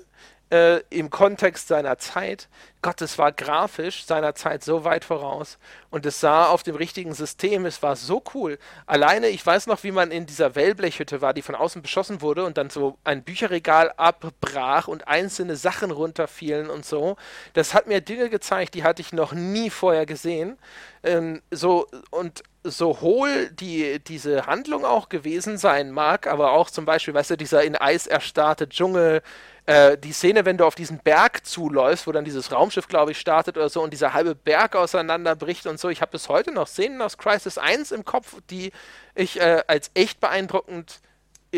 [0.50, 2.48] äh, im Kontext seiner Zeit,
[2.82, 5.58] Gott, es war grafisch seiner Zeit so weit voraus
[5.90, 8.58] und es sah auf dem richtigen System, es war so cool.
[8.86, 12.44] Alleine, ich weiß noch, wie man in dieser Wellblechhütte war, die von außen beschossen wurde
[12.44, 17.16] und dann so ein Bücherregal abbrach und einzelne Sachen runterfielen und so.
[17.54, 20.58] Das hat mir Dinge gezeigt, die hatte ich noch nie vorher gesehen.
[21.02, 26.84] Ähm, so und so hohl die, diese Handlung auch gewesen sein mag, aber auch zum
[26.84, 29.22] Beispiel, weißt du, dieser in Eis erstarrte Dschungel,
[29.66, 33.18] äh, die Szene, wenn du auf diesen Berg zuläufst, wo dann dieses Raumschiff, glaube ich,
[33.18, 35.88] startet oder so und dieser halbe Berg auseinanderbricht und so.
[35.88, 38.72] Ich habe bis heute noch Szenen aus Crisis 1 im Kopf, die
[39.14, 41.00] ich äh, als echt beeindruckend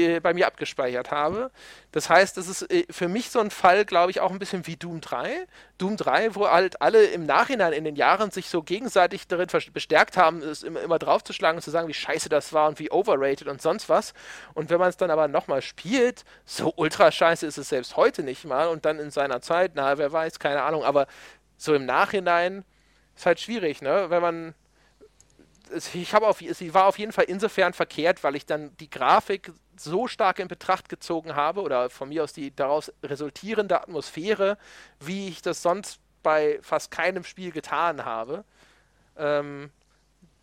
[0.06, 1.50] äh, bei mir abgespeichert habe.
[1.92, 4.66] Das heißt, das ist äh, für mich so ein Fall, glaube ich, auch ein bisschen
[4.66, 5.46] wie Doom 3.
[5.78, 10.16] Doom 3, wo halt alle im Nachhinein in den Jahren sich so gegenseitig darin bestärkt
[10.16, 13.48] haben, es immer, immer draufzuschlagen und zu sagen, wie scheiße das war und wie overrated
[13.48, 14.14] und sonst was.
[14.54, 18.22] Und wenn man es dann aber nochmal spielt, so ultra scheiße ist es selbst heute
[18.22, 21.06] nicht mal und dann in seiner Zeit, na, wer weiß, keine Ahnung, aber
[21.56, 22.64] so im Nachhinein
[23.16, 24.06] ist halt schwierig, ne?
[24.10, 24.54] Wenn man
[25.92, 29.52] ich habe auf, sie war auf jeden Fall insofern verkehrt, weil ich dann die Grafik
[29.80, 34.58] so stark in Betracht gezogen habe oder von mir aus die daraus resultierende Atmosphäre,
[35.00, 38.44] wie ich das sonst bei fast keinem Spiel getan habe,
[39.16, 39.70] ähm,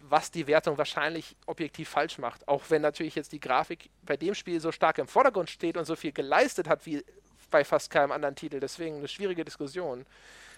[0.01, 2.47] was die Wertung wahrscheinlich objektiv falsch macht.
[2.47, 5.85] Auch wenn natürlich jetzt die Grafik bei dem Spiel so stark im Vordergrund steht und
[5.85, 7.03] so viel geleistet hat wie
[7.49, 8.59] bei fast keinem anderen Titel.
[8.59, 10.05] Deswegen eine schwierige Diskussion.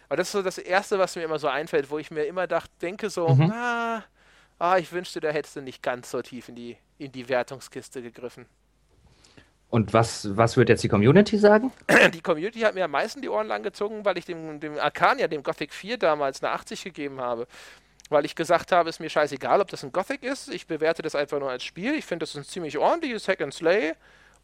[0.09, 2.47] Aber das ist so das Erste, was mir immer so einfällt, wo ich mir immer
[2.47, 3.51] dachte, denke so, mhm.
[3.51, 4.03] ah,
[4.59, 8.01] ah, ich wünschte, da hättest du nicht ganz so tief in die, in die Wertungskiste
[8.01, 8.45] gegriffen.
[9.69, 11.73] Und was, was wird jetzt die Community sagen?
[12.13, 15.27] Die Community hat mir am meisten die Ohren lang gezogen, weil ich dem, dem Arcania,
[15.27, 17.47] dem Gothic 4 damals eine 80 gegeben habe.
[18.09, 20.49] Weil ich gesagt habe, ist mir scheißegal, ob das ein Gothic ist.
[20.49, 21.95] Ich bewerte das einfach nur als Spiel.
[21.95, 23.93] Ich finde, das ist ein ziemlich ordentliches Hack and Slay.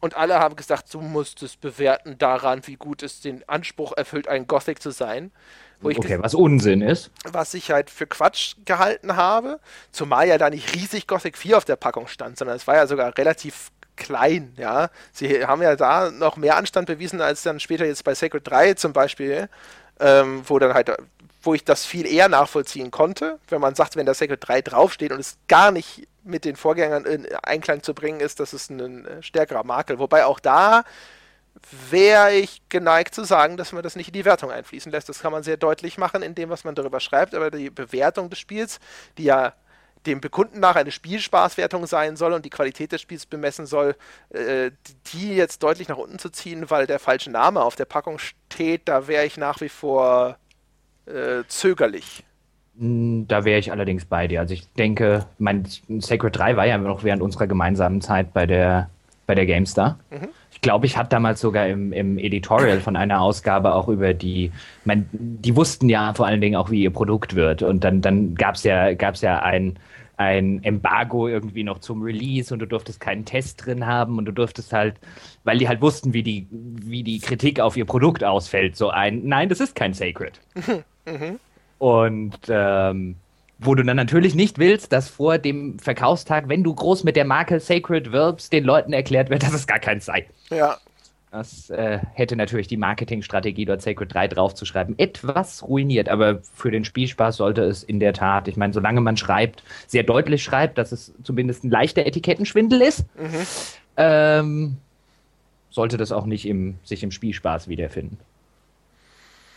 [0.00, 4.28] Und alle haben gesagt, du musst es bewerten daran, wie gut es den Anspruch erfüllt,
[4.28, 5.30] ein Gothic zu sein.
[5.82, 7.10] okay, was Unsinn ist.
[7.24, 9.60] Was ich halt für Quatsch gehalten habe.
[9.92, 12.86] Zumal ja da nicht riesig Gothic 4 auf der Packung stand, sondern es war ja
[12.86, 14.90] sogar relativ klein, ja.
[15.12, 18.74] Sie haben ja da noch mehr Anstand bewiesen als dann später jetzt bei Sacred 3
[18.74, 19.48] zum Beispiel.
[20.00, 20.90] ähm, wo dann halt,
[21.42, 25.12] wo ich das viel eher nachvollziehen konnte, wenn man sagt, wenn da Sacred 3 draufsteht
[25.12, 29.06] und es gar nicht mit den Vorgängern in Einklang zu bringen ist, das ist ein
[29.06, 29.98] äh, stärkerer Makel.
[29.98, 30.84] Wobei auch da
[31.90, 35.08] wäre ich geneigt zu sagen, dass man das nicht in die Wertung einfließen lässt.
[35.08, 38.30] Das kann man sehr deutlich machen in dem, was man darüber schreibt, aber die Bewertung
[38.30, 38.80] des Spiels,
[39.18, 39.52] die ja
[40.06, 43.96] dem Bekunden nach eine Spielspaßwertung sein soll und die Qualität des Spiels bemessen soll,
[44.30, 44.70] äh,
[45.12, 48.82] die jetzt deutlich nach unten zu ziehen, weil der falsche Name auf der Packung steht,
[48.86, 50.36] da wäre ich nach wie vor
[51.06, 52.24] äh, zögerlich.
[52.78, 54.40] Hm, da wäre ich allerdings bei dir.
[54.40, 55.64] Also ich denke, mein
[55.98, 58.90] Sacred 3 war ja noch während unserer gemeinsamen Zeit bei der,
[59.26, 59.98] bei der GameStar.
[60.10, 60.28] Mhm.
[60.50, 64.50] Ich glaube, ich hatte damals sogar im, im Editorial von einer Ausgabe auch über die,
[64.84, 67.62] mein, die wussten ja vor allen Dingen auch, wie ihr Produkt wird.
[67.62, 69.76] Und dann, dann gab es ja, gab's ja ein,
[70.16, 74.32] ein Embargo irgendwie noch zum Release und du durftest keinen Test drin haben und du
[74.32, 74.96] durftest halt,
[75.42, 79.22] weil die halt wussten, wie die, wie die Kritik auf ihr Produkt ausfällt, so ein,
[79.24, 80.40] nein, das ist kein Sacred.
[81.06, 81.38] Mhm.
[81.76, 83.16] Und ähm,
[83.58, 87.26] wo du dann natürlich nicht willst, dass vor dem Verkaufstag, wenn du groß mit der
[87.26, 90.26] Marke Sacred wirbst, den Leuten erklärt wird, dass es gar keins sei.
[90.50, 90.78] Ja.
[91.34, 96.08] Das äh, hätte natürlich die Marketingstrategie, dort Sacred 3 draufzuschreiben, etwas ruiniert.
[96.08, 100.04] Aber für den Spielspaß sollte es in der Tat, ich meine, solange man schreibt, sehr
[100.04, 103.46] deutlich schreibt, dass es zumindest ein leichter Etikettenschwindel ist, mhm.
[103.96, 104.76] ähm,
[105.70, 108.16] sollte das auch nicht im, sich im Spielspaß wiederfinden.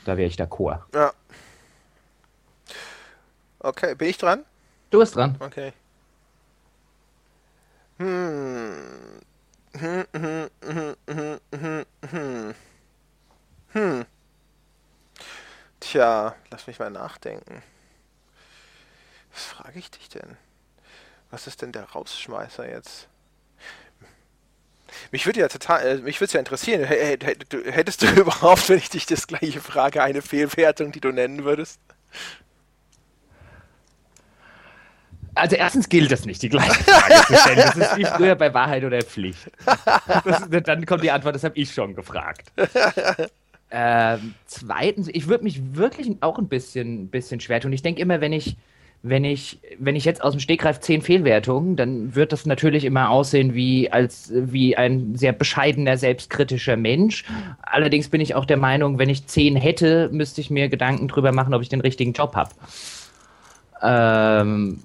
[0.03, 0.79] Da wäre ich d'accord.
[0.95, 1.13] Ja.
[3.59, 4.45] Okay, bin ich dran?
[4.89, 5.35] Du bist dran.
[5.39, 5.73] Okay.
[7.99, 8.73] Hm.
[9.79, 12.55] Hm, hm, hm, hm, hm,
[13.73, 14.05] hm.
[15.79, 17.61] Tja, lass mich mal nachdenken.
[19.33, 20.37] Was frage ich dich denn?
[21.29, 23.07] Was ist denn der Rausschmeißer jetzt?
[25.11, 28.89] Mich würde ja total, äh, mich würde es ja interessieren, hättest du überhaupt, wenn ich
[28.89, 31.79] dich das gleiche frage, eine Fehlwertung, die du nennen würdest?
[35.37, 37.57] Also erstens gilt das nicht, die gleiche Frage zu stellen.
[37.57, 39.51] Das ist wie früher bei Wahrheit oder Pflicht.
[40.25, 42.51] Das, dann kommt die Antwort, das habe ich schon gefragt.
[43.69, 47.73] Ähm, zweitens, ich würde mich wirklich auch ein bisschen, bisschen schwer tun.
[47.73, 48.55] Ich denke immer, wenn ich,
[49.03, 53.09] wenn ich, wenn ich jetzt aus dem Stegreif zehn Fehlwertungen, dann wird das natürlich immer
[53.09, 57.25] aussehen wie als wie ein sehr bescheidener, selbstkritischer Mensch.
[57.61, 61.33] Allerdings bin ich auch der Meinung, wenn ich zehn hätte, müsste ich mir Gedanken drüber
[61.33, 62.51] machen, ob ich den richtigen Job habe.
[63.81, 64.81] Ähm,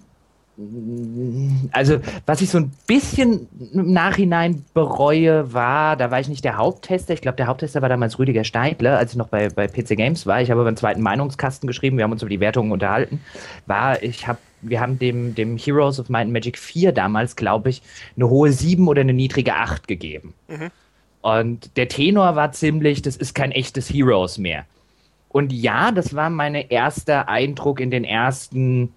[1.73, 6.59] also, was ich so ein bisschen im Nachhinein bereue, war, da war ich nicht der
[6.59, 7.15] Haupttester.
[7.15, 10.27] Ich glaube, der Haupttester war damals Rüdiger Steidler, als ich noch bei, bei PC Games
[10.27, 10.43] war.
[10.43, 13.21] Ich habe beim zweiten Meinungskasten geschrieben, wir haben uns über die Wertungen unterhalten.
[13.67, 17.71] War, ich habe, wir haben dem, dem Heroes of Might and Magic 4 damals, glaube
[17.71, 17.83] ich,
[18.17, 20.35] eine hohe 7 oder eine niedrige 8 gegeben.
[20.49, 20.71] Mhm.
[21.23, 24.67] Und der Tenor war ziemlich, das ist kein echtes Heroes mehr.
[25.31, 28.93] Und ja, das war mein erster Eindruck in den ersten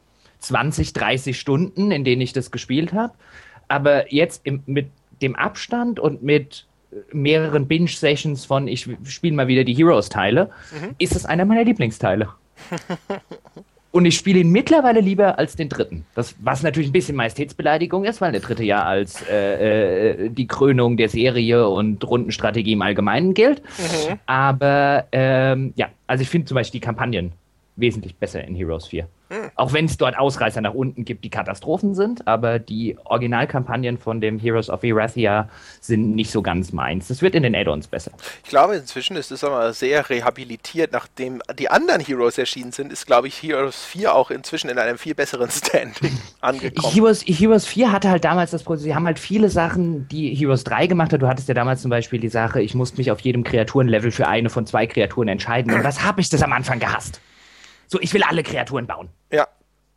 [0.46, 3.14] 20, 30 Stunden, in denen ich das gespielt habe.
[3.68, 4.88] Aber jetzt im, mit
[5.22, 6.66] dem Abstand und mit
[7.12, 10.96] mehreren Binge-Sessions von ich spiele mal wieder die Heroes-Teile, mhm.
[10.98, 12.30] ist es einer meiner Lieblingsteile.
[13.92, 16.06] und ich spiele ihn mittlerweile lieber als den dritten.
[16.16, 20.48] Das, was natürlich ein bisschen Majestätsbeleidigung ist, weil der dritte ja als äh, äh, die
[20.48, 23.62] Krönung der Serie und Rundenstrategie im Allgemeinen gilt.
[23.62, 24.20] Mhm.
[24.26, 27.34] Aber ähm, ja, also ich finde zum Beispiel die Kampagnen
[27.76, 29.08] wesentlich besser in Heroes 4.
[29.30, 29.50] Hm.
[29.56, 34.22] Auch wenn es dort Ausreißer nach unten gibt, die Katastrophen sind, aber die Originalkampagnen von
[34.22, 35.50] dem Heroes of Erathia
[35.82, 37.08] sind nicht so ganz meins.
[37.08, 38.12] Das wird in den Add-ons besser.
[38.44, 40.92] Ich glaube, inzwischen ist es aber sehr rehabilitiert.
[40.92, 44.98] Nachdem die anderen Heroes erschienen sind, ist, glaube ich, Heroes 4 auch inzwischen in einem
[44.98, 46.94] viel besseren Standing angekommen.
[46.94, 50.64] Heroes, Heroes 4 hatte halt damals das Problem, sie haben halt viele Sachen, die Heroes
[50.66, 51.22] 3 gemacht hat.
[51.22, 54.28] Du hattest ja damals zum Beispiel die Sache, ich musste mich auf jedem Kreaturenlevel für
[54.28, 55.74] eine von zwei Kreaturen entscheiden.
[55.74, 57.20] Und was habe ich das am Anfang gehasst?
[57.88, 59.10] So, ich will alle Kreaturen bauen.
[59.32, 59.48] Ja.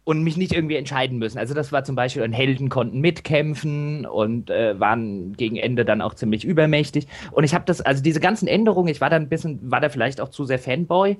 [0.04, 1.38] Und mich nicht irgendwie entscheiden müssen.
[1.38, 6.00] Also das war zum Beispiel, und Helden konnten mitkämpfen und äh, waren gegen Ende dann
[6.00, 7.06] auch ziemlich übermächtig.
[7.30, 9.90] Und ich habe das, also diese ganzen Änderungen, ich war da ein bisschen, war da
[9.90, 11.18] vielleicht auch zu sehr Fanboy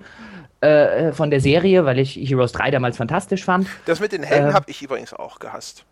[0.61, 3.69] äh, von der Serie, weil ich Heroes 3 damals fantastisch fand.
[3.85, 5.85] Das mit den Helden äh, habe ich übrigens auch gehasst.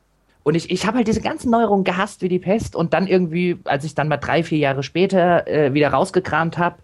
[0.47, 3.59] Und ich, ich habe halt diese ganzen Neuerungen gehasst wie die Pest und dann irgendwie,
[3.65, 6.77] als ich dann mal drei, vier Jahre später äh, wieder rausgekramt habe,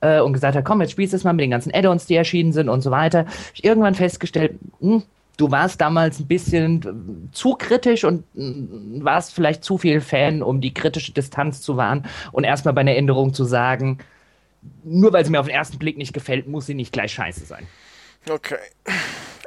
[0.00, 2.16] äh, und gesagt hat, komm, jetzt spielst du es mal mit den ganzen Add-ons, die
[2.16, 5.02] erschienen sind und so weiter, ich irgendwann festgestellt, hm,
[5.36, 10.60] du warst damals ein bisschen zu kritisch und hm, warst vielleicht zu viel Fan, um
[10.60, 13.98] die kritische Distanz zu wahren und erstmal bei einer Änderung zu sagen,
[14.84, 17.44] nur weil sie mir auf den ersten Blick nicht gefällt, muss sie nicht gleich scheiße
[17.44, 17.66] sein.
[18.28, 18.58] Okay.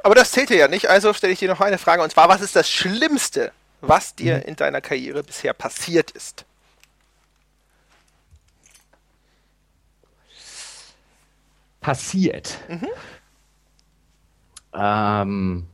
[0.02, 2.28] Aber das zählt dir ja nicht, also stelle ich dir noch eine Frage und zwar,
[2.28, 4.42] was ist das Schlimmste, was dir mhm.
[4.42, 6.46] in deiner Karriere bisher passiert ist?
[11.80, 12.58] Passiert.
[12.68, 12.88] Mhm.
[14.74, 15.66] Ähm,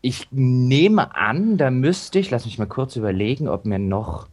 [0.00, 4.28] ich nehme an, da müsste ich, lass mich mal kurz überlegen, ob mir noch.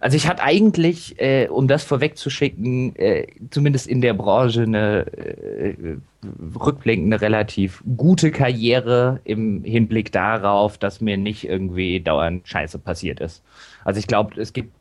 [0.00, 5.98] Also ich hatte eigentlich, äh, um das vorwegzuschicken, äh, zumindest in der Branche eine äh,
[6.58, 13.20] rückblickend eine relativ gute Karriere im Hinblick darauf, dass mir nicht irgendwie dauernd Scheiße passiert
[13.20, 13.42] ist.
[13.84, 14.79] Also ich glaube, es gibt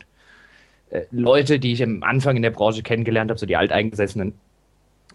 [0.89, 4.33] äh, Leute, die ich am Anfang in der Branche kennengelernt habe, so die alteingesessenen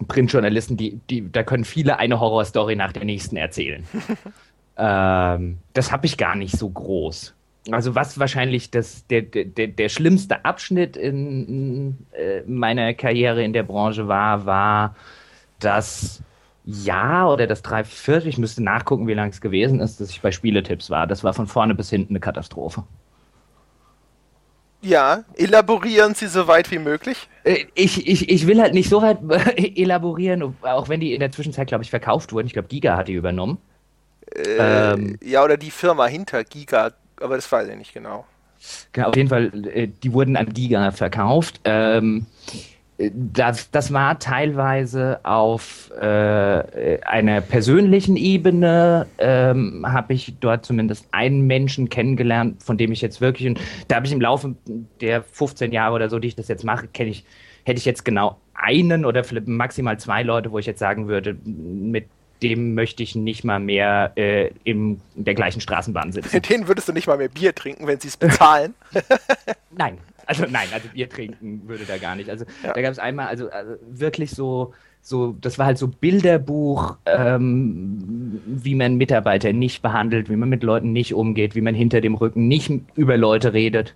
[0.09, 3.85] Printjournalisten, die, die, da können viele eine Horrorstory nach der nächsten erzählen.
[4.79, 7.35] ähm, das habe ich gar nicht so groß.
[7.71, 13.63] Also was wahrscheinlich das, der, der, der schlimmste Abschnitt in, äh, meiner Karriere in der
[13.63, 14.97] Branche war, war
[15.61, 16.23] das
[16.67, 20.31] Jahr oder das Dreiviertel, ich müsste nachgucken, wie lange es gewesen ist, dass ich bei
[20.31, 21.07] Spieletipps war.
[21.07, 22.85] Das war von vorne bis hinten eine Katastrophe.
[24.85, 27.29] Ja, elaborieren Sie so weit wie möglich.
[27.45, 29.19] Äh, ich, ich, ich will halt nicht so weit
[29.57, 32.47] elaborieren, auch wenn die in der Zwischenzeit, glaube ich, verkauft wurden.
[32.47, 33.59] Ich glaube, Giga hat die übernommen.
[34.35, 38.27] Äh, ähm, ja, oder die Firma hinter Giga, aber das weiß ich nicht genau.
[38.93, 41.61] Genau, auf jeden Fall, äh, die wurden an Giga verkauft.
[41.65, 42.27] Ähm,
[42.99, 51.47] das, das war teilweise auf äh, einer persönlichen Ebene, ähm, habe ich dort zumindest einen
[51.47, 54.55] Menschen kennengelernt, von dem ich jetzt wirklich, und da habe ich im Laufe
[55.01, 57.25] der 15 Jahre oder so, die ich das jetzt mache, kenne ich,
[57.65, 62.07] hätte ich jetzt genau einen oder maximal zwei Leute, wo ich jetzt sagen würde, mit
[62.43, 66.31] dem möchte ich nicht mal mehr äh, in der gleichen Straßenbahn sitzen.
[66.35, 68.75] Mit denen würdest du nicht mal mehr Bier trinken, wenn sie es bezahlen?
[69.71, 72.31] Nein, also nein, also Bier trinken würde da gar nicht.
[72.31, 72.73] Also ja.
[72.73, 78.41] da gab es einmal, also, also, wirklich so, so, das war halt so Bilderbuch, ähm,
[78.47, 82.15] wie man Mitarbeiter nicht behandelt, wie man mit Leuten nicht umgeht, wie man hinter dem
[82.15, 83.95] Rücken nicht über Leute redet.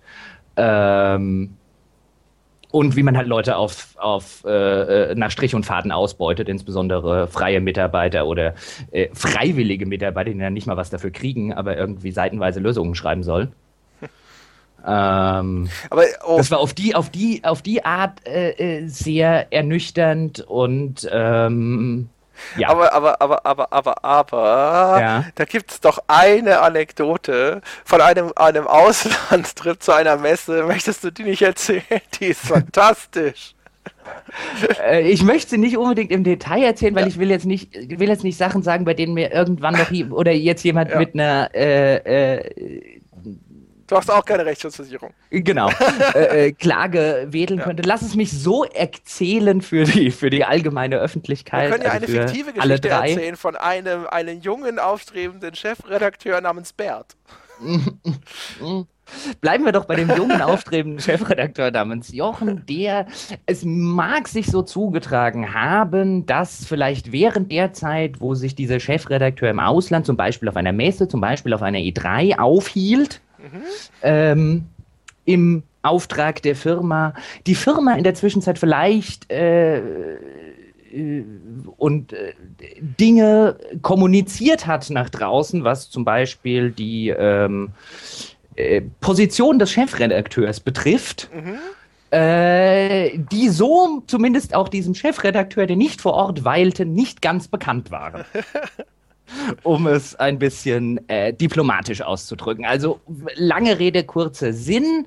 [0.55, 1.55] Ähm,
[2.71, 7.61] und wie man halt Leute auf, auf äh, nach Strich und Faden ausbeutet, insbesondere freie
[7.61, 8.53] Mitarbeiter oder
[8.91, 13.23] äh, freiwillige Mitarbeiter, die dann nicht mal was dafür kriegen, aber irgendwie seitenweise Lösungen schreiben
[13.23, 13.53] sollen.
[14.85, 16.37] Ähm, aber oh.
[16.37, 22.09] das war auf die, auf die, auf die Art äh, äh, sehr ernüchternd und ähm,
[22.57, 22.69] ja.
[22.69, 25.25] Aber, aber, aber, aber, aber, aber, ja.
[25.35, 30.63] da gibt es doch eine Anekdote von einem, einem Auslandstrip zu einer Messe.
[30.63, 31.83] Möchtest du die nicht erzählen?
[32.19, 33.55] Die ist fantastisch.
[34.87, 37.07] Äh, ich möchte sie nicht unbedingt im Detail erzählen, weil ja.
[37.07, 40.31] ich will jetzt nicht, will jetzt nicht Sachen sagen, bei denen mir irgendwann noch oder
[40.31, 40.99] jetzt jemand ja.
[40.99, 42.98] mit einer äh, äh,
[43.89, 45.13] Du hast auch keine Rechtsschutzversicherung.
[45.31, 45.71] Genau.
[46.13, 47.65] äh, äh, Klage wedeln ja.
[47.65, 47.81] könnte.
[47.83, 51.63] Lass es mich so erzählen für die, für die allgemeine Öffentlichkeit.
[51.63, 56.71] Wir können ja also eine fiktive Geschichte erzählen von einem, einem jungen, aufstrebenden Chefredakteur namens
[56.71, 57.15] Bert.
[59.41, 63.07] Bleiben wir doch bei dem jungen, aufstrebenden Chefredakteur namens Jochen, der
[63.47, 69.49] es mag sich so zugetragen haben, dass vielleicht während der Zeit, wo sich dieser Chefredakteur
[69.49, 73.61] im Ausland, zum Beispiel auf einer Messe, zum Beispiel auf einer E3 aufhielt, Mhm.
[74.01, 74.65] Ähm,
[75.25, 77.13] Im Auftrag der Firma.
[77.47, 79.79] Die Firma in der Zwischenzeit vielleicht äh,
[80.91, 81.23] äh,
[81.77, 82.33] und äh,
[82.99, 87.69] Dinge kommuniziert hat nach draußen, was zum Beispiel die ähm,
[88.55, 91.29] äh, Position des Chefredakteurs betrifft.
[91.33, 91.59] Mhm.
[92.11, 97.91] Äh, die so zumindest auch diesem Chefredakteur, der nicht vor Ort weilte, nicht ganz bekannt
[97.91, 98.25] waren.
[99.63, 102.65] um es ein bisschen äh, diplomatisch auszudrücken.
[102.65, 102.99] Also
[103.35, 105.05] lange Rede, kurzer Sinn.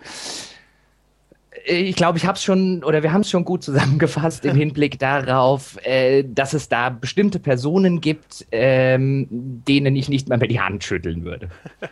[1.64, 4.99] Ich glaube, ich habe es schon, oder wir haben es schon gut zusammengefasst im Hinblick
[4.99, 10.61] darauf, äh, dass es da bestimmte Personen gibt, ähm, denen ich nicht mal mehr die
[10.61, 11.49] Hand schütteln würde.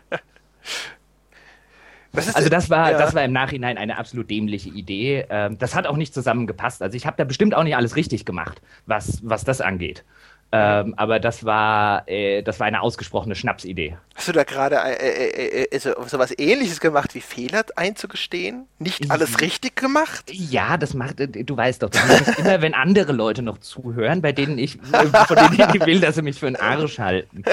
[2.12, 2.98] also das war, ja.
[2.98, 5.26] das war im Nachhinein eine absolut dämliche Idee.
[5.30, 6.82] Ähm, das hat auch nicht zusammengepasst.
[6.82, 10.04] Also ich habe da bestimmt auch nicht alles richtig gemacht, was, was das angeht.
[10.52, 13.96] Ähm, aber das war, äh, das war eine ausgesprochene Schnapsidee.
[14.16, 18.66] Hast du da gerade äh, äh, äh, so, so was ähnliches gemacht wie Fehler einzugestehen?
[18.80, 20.24] Nicht alles richtig gemacht?
[20.32, 24.32] Ja, das macht, äh, du weißt doch, das immer, wenn andere Leute noch zuhören, bei
[24.32, 27.44] denen ich, äh, von denen ich will, dass sie mich für einen Arsch halten.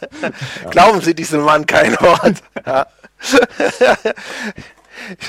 [0.70, 2.42] Glauben Sie diesem Mann kein Wort.
[3.80, 3.96] Ja.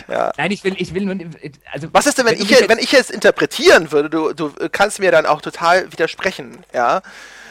[0.08, 0.32] Ja.
[0.38, 1.16] Nein, ich will, ich will nur.
[1.72, 4.10] Also, Was ist denn, wenn, wenn ich, wenn ich es interpretieren würde?
[4.10, 7.02] Du, du kannst mir dann auch total widersprechen, ja.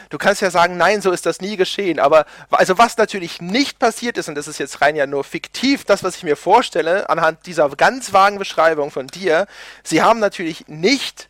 [0.09, 1.97] Du kannst ja sagen, nein, so ist das nie geschehen.
[1.97, 5.85] Aber also was natürlich nicht passiert ist, und das ist jetzt rein ja nur fiktiv,
[5.85, 9.47] das, was ich mir vorstelle, anhand dieser ganz vagen Beschreibung von dir,
[9.83, 11.29] sie haben natürlich nicht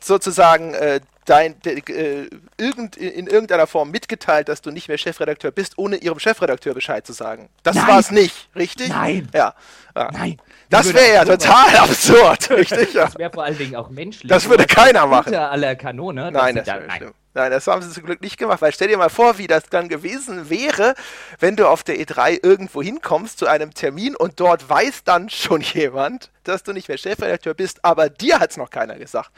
[0.00, 1.00] sozusagen äh,
[1.30, 6.18] dein, äh, irgend, in irgendeiner Form mitgeteilt, dass du nicht mehr Chefredakteur bist, ohne ihrem
[6.18, 7.48] Chefredakteur Bescheid zu sagen.
[7.62, 8.88] Das war es nicht, richtig?
[8.88, 9.28] Nein.
[9.32, 9.54] Ja.
[9.94, 10.10] ja.
[10.12, 10.38] Nein.
[10.70, 12.94] Das wäre ja total absurd, richtig?
[12.94, 13.04] Ja.
[13.04, 14.28] Das wäre vor allen Dingen auch menschlich.
[14.28, 15.28] Das würde keiner machen.
[15.28, 16.32] Unter aller Kanone.
[16.32, 16.96] Nein, das, dann, wäre nein.
[16.96, 17.14] schlimm.
[17.32, 19.62] Nein, das haben sie zum Glück nicht gemacht, weil stell dir mal vor, wie das
[19.70, 20.94] dann gewesen wäre,
[21.38, 25.60] wenn du auf der E3 irgendwo hinkommst zu einem Termin und dort weiß dann schon
[25.60, 29.30] jemand, dass du nicht mehr Chefredakteur bist, aber dir hat es noch keiner gesagt.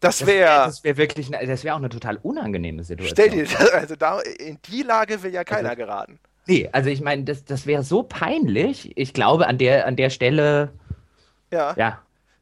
[0.00, 0.38] Das Das wäre.
[0.38, 3.16] wäre das wär wirklich, eine- das wäre auch eine total unangenehme Situation.
[3.16, 6.18] Stell dir das, also da, in die Lage will ja keiner Also- geraten.
[6.46, 8.92] Nee, also ich meine, das, das wäre so peinlich.
[8.96, 10.70] Ich glaube, an der, an der Stelle,
[11.52, 11.98] Ja, ja,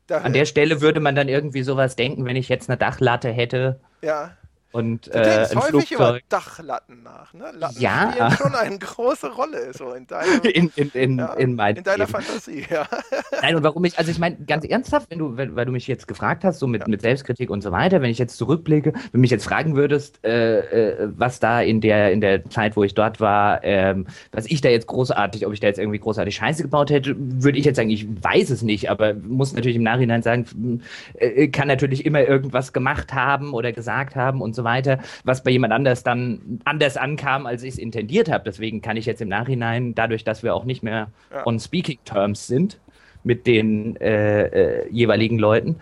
[0.07, 3.31] da, an der Stelle würde man dann irgendwie sowas denken, wenn ich jetzt eine Dachlatte
[3.33, 4.31] hätte ja.
[4.77, 6.25] Und Du äh, denkst ein häufig über Flugzeug.
[6.29, 7.51] Dachlatten nach, ne?
[7.55, 8.13] Latten Ja.
[8.13, 12.07] spielen schon eine große Rolle so in, deinem, In, in, in, ja, in, in deiner
[12.07, 12.09] Leben.
[12.09, 12.87] Fantasie, ja.
[13.43, 15.87] Nein, und warum ich, also ich meine, ganz ernsthaft, wenn du, wenn, weil du mich
[15.87, 19.11] jetzt gefragt hast, so mit, mit Selbstkritik und so weiter, wenn ich jetzt zurückblicke, wenn
[19.13, 22.85] du mich jetzt fragen würdest, äh, äh, was da in der, in der Zeit, wo
[22.85, 26.35] ich dort war, ähm, was ich da jetzt großartig, ob ich da jetzt irgendwie großartig
[26.37, 29.83] Scheiße gebaut hätte, würde ich jetzt sagen, ich weiß es nicht, aber muss natürlich im
[29.85, 30.83] Nachhinein sagen,
[31.15, 35.51] äh, kann natürlich immer irgendwas gemacht haben oder gesagt haben und so weiter, was bei
[35.51, 38.45] jemand anders dann anders ankam, als ich es intendiert habe.
[38.45, 41.47] Deswegen kann ich jetzt im Nachhinein, dadurch, dass wir auch nicht mehr Ja.
[41.47, 42.79] on speaking terms sind,
[43.25, 44.43] mit den äh,
[44.83, 45.77] äh, jeweiligen Leuten,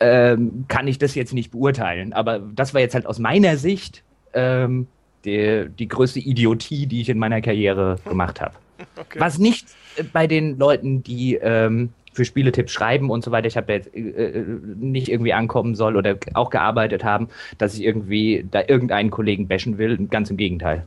[0.00, 2.12] ähm, kann ich das jetzt nicht beurteilen.
[2.12, 4.02] Aber das war jetzt halt aus meiner Sicht
[4.34, 4.86] ähm,
[5.24, 8.54] die, die größte Idiotie, die ich in meiner Karriere gemacht habe.
[8.96, 9.20] Okay.
[9.20, 9.66] Was nicht
[9.96, 13.72] äh, bei den Leuten, die ähm, für Spieletipps schreiben und so weiter, ich habe da
[13.74, 14.44] jetzt äh, äh,
[14.76, 19.78] nicht irgendwie ankommen soll oder auch gearbeitet haben, dass ich irgendwie da irgendeinen Kollegen bashen
[19.78, 19.96] will.
[20.08, 20.86] Ganz im Gegenteil.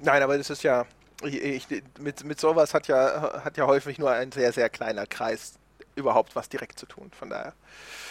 [0.00, 0.84] Nein, aber das ist ja,
[1.24, 1.66] ich, ich,
[1.98, 5.58] mit, mit sowas hat ja, hat ja häufig nur ein sehr, sehr kleiner Kreis
[5.96, 7.10] überhaupt was direkt zu tun.
[7.16, 7.54] Von daher.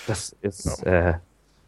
[0.07, 1.15] Das ist, äh,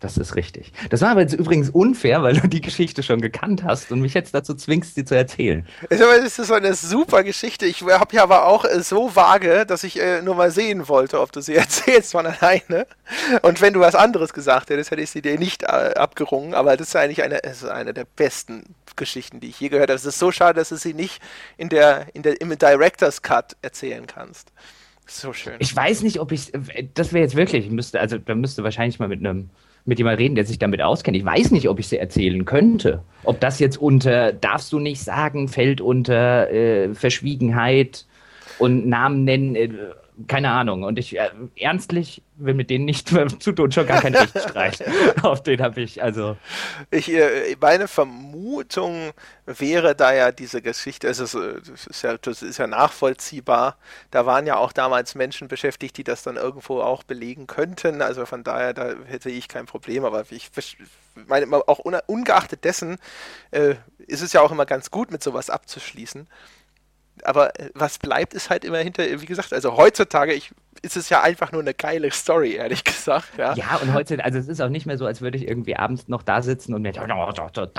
[0.06, 0.72] das ist richtig.
[0.90, 4.14] Das war aber jetzt übrigens unfair, weil du die Geschichte schon gekannt hast und mich
[4.14, 5.68] jetzt dazu zwingst, sie zu erzählen.
[5.90, 7.66] Das ist so eine super Geschichte.
[7.66, 11.20] Ich habe ja aber auch äh, so vage, dass ich äh, nur mal sehen wollte,
[11.20, 12.86] ob du sie erzählst von alleine.
[13.42, 16.54] Und wenn du was anderes gesagt hättest, hätte ich sie dir nicht äh, abgerungen.
[16.54, 19.98] Aber das ist eigentlich eine, ist eine der besten Geschichten, die ich je gehört habe.
[19.98, 21.22] Es ist so schade, dass du sie nicht
[21.58, 24.52] in der, in der, im Director's Cut erzählen kannst.
[25.08, 25.56] So schön.
[25.60, 26.52] Ich weiß nicht, ob ich,
[26.94, 29.50] das wäre jetzt wirklich, ich müsste, also da müsste wahrscheinlich mal mit einem,
[29.86, 31.16] mit jemandem reden, der sich damit auskennt.
[31.16, 33.04] Ich weiß nicht, ob ich sie erzählen könnte.
[33.24, 38.06] Ob das jetzt unter, darfst du nicht sagen, fällt unter äh, Verschwiegenheit
[38.58, 39.70] und Namen nennen, äh,
[40.28, 40.84] keine Ahnung.
[40.84, 43.10] Und ich, äh, ernstlich, will mit denen nicht
[43.40, 44.84] zu tun, schon gar kein Rechtsstreit.
[45.24, 46.38] Auf den habe ich, also.
[46.92, 49.12] Ich, äh, meine Vermutung
[49.46, 53.78] wäre da ja diese Geschichte, es ist, äh, das ist, ja, das ist ja nachvollziehbar.
[54.12, 58.02] Da waren ja auch damals Menschen beschäftigt, die das dann irgendwo auch belegen könnten.
[58.02, 60.06] Also von daher, da hätte ich kein Problem.
[60.06, 60.50] Aber ich
[61.28, 62.98] meine, auch un- ungeachtet dessen
[63.52, 66.28] äh, ist es ja auch immer ganz gut, mit sowas abzuschließen.
[67.24, 70.52] Aber äh, was bleibt, ist halt immer hinter, wie gesagt, also heutzutage ich,
[70.82, 73.30] ist es ja einfach nur eine geile Story, ehrlich gesagt.
[73.38, 75.76] Ja, Ja, und heute, also es ist auch nicht mehr so, als würde ich irgendwie
[75.76, 77.08] abends noch da sitzen und mir "Oh,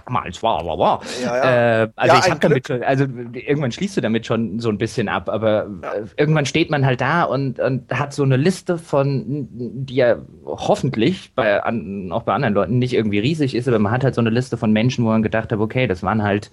[0.07, 1.03] damals war, war, war.
[1.23, 1.83] Ja, ja.
[1.83, 4.79] Äh, also Ja, ich habe damit schon, also irgendwann schließt du damit schon so ein
[4.79, 8.79] bisschen ab, aber äh, irgendwann steht man halt da und, und hat so eine Liste
[8.79, 13.79] von, die ja hoffentlich bei an, auch bei anderen Leuten nicht irgendwie riesig ist, aber
[13.79, 16.23] man hat halt so eine Liste von Menschen, wo man gedacht hat, okay, das waren
[16.23, 16.51] halt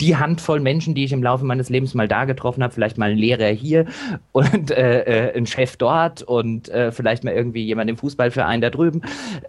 [0.00, 3.10] die Handvoll Menschen, die ich im Laufe meines Lebens mal da getroffen habe, vielleicht mal
[3.10, 3.86] ein Lehrer hier
[4.32, 8.70] und äh, äh, ein Chef dort und äh, vielleicht mal irgendwie jemand im Fußballverein da
[8.70, 9.02] drüben.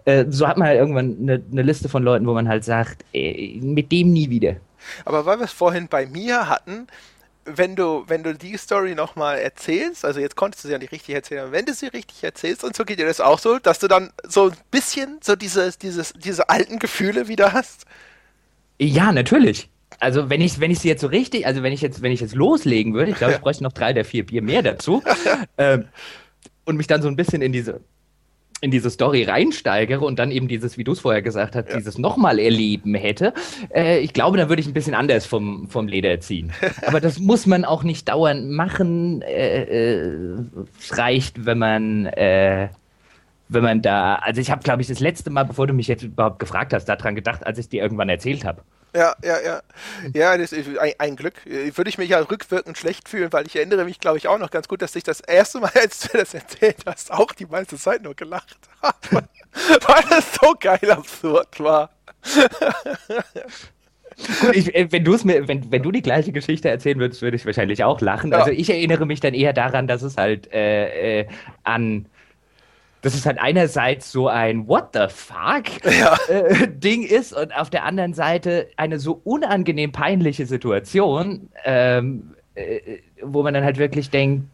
[0.04, 3.04] Äh, so hat man halt irgendwann eine, eine Liste von Leuten, wo man halt sagt,
[3.12, 4.56] äh, mit dem nie wieder.
[5.04, 6.86] Aber weil wir es vorhin bei mir hatten,
[7.44, 10.92] wenn du, wenn du die Story nochmal erzählst, also jetzt konntest du sie ja nicht
[10.92, 13.58] richtig erzählen, aber wenn du sie richtig erzählst und so geht dir das auch so,
[13.58, 17.86] dass du dann so ein bisschen so dieses, dieses, diese alten Gefühle wieder hast.
[18.78, 19.68] Ja, natürlich.
[20.00, 22.20] Also wenn ich, wenn ich sie jetzt so richtig, also wenn ich jetzt, wenn ich
[22.20, 25.02] jetzt loslegen würde, ich glaube, ich bräuchte noch drei oder vier Bier mehr dazu
[25.58, 25.84] ähm,
[26.64, 27.80] und mich dann so ein bisschen in diese
[28.62, 31.76] in diese Story reinsteigere und dann eben dieses, wie du es vorher gesagt hast, Ja.
[31.78, 33.32] dieses nochmal erleben hätte,
[33.74, 36.52] äh, ich glaube, dann würde ich ein bisschen anders vom, vom Leder ziehen.
[36.86, 39.22] Aber das muss man auch nicht dauernd machen.
[39.22, 40.42] Äh, äh,
[40.78, 42.68] es reicht, wenn man, äh,
[43.48, 46.02] wenn man da, also ich habe, glaube ich, das letzte Mal, bevor du mich jetzt
[46.02, 48.62] überhaupt gefragt hast, daran gedacht, als ich dir irgendwann erzählt habe.
[48.94, 49.62] Ja, ja, ja.
[50.14, 51.34] Ja, das ist ein, ein Glück.
[51.44, 54.50] Würde ich mich ja rückwirkend schlecht fühlen, weil ich erinnere mich, glaube ich, auch noch
[54.50, 57.76] ganz gut, dass ich das erste Mal, als du das erzählt hast, auch die meiste
[57.76, 59.28] Zeit nur gelacht habe.
[59.86, 61.90] weil das so geil absurd war.
[64.40, 67.36] Gut, ich, äh, wenn, du's mir, wenn, wenn du die gleiche Geschichte erzählen würdest, würde
[67.36, 68.32] ich wahrscheinlich auch lachen.
[68.32, 68.38] Ja.
[68.38, 71.26] Also ich erinnere mich dann eher daran, dass es halt äh, äh,
[71.64, 72.06] an
[73.02, 75.64] dass es halt einerseits so ein What the fuck
[75.98, 76.16] Ja.
[76.28, 82.98] äh, Ding ist und auf der anderen Seite eine so unangenehm peinliche Situation, ähm, äh,
[83.22, 84.44] wo man dann halt wirklich denkt,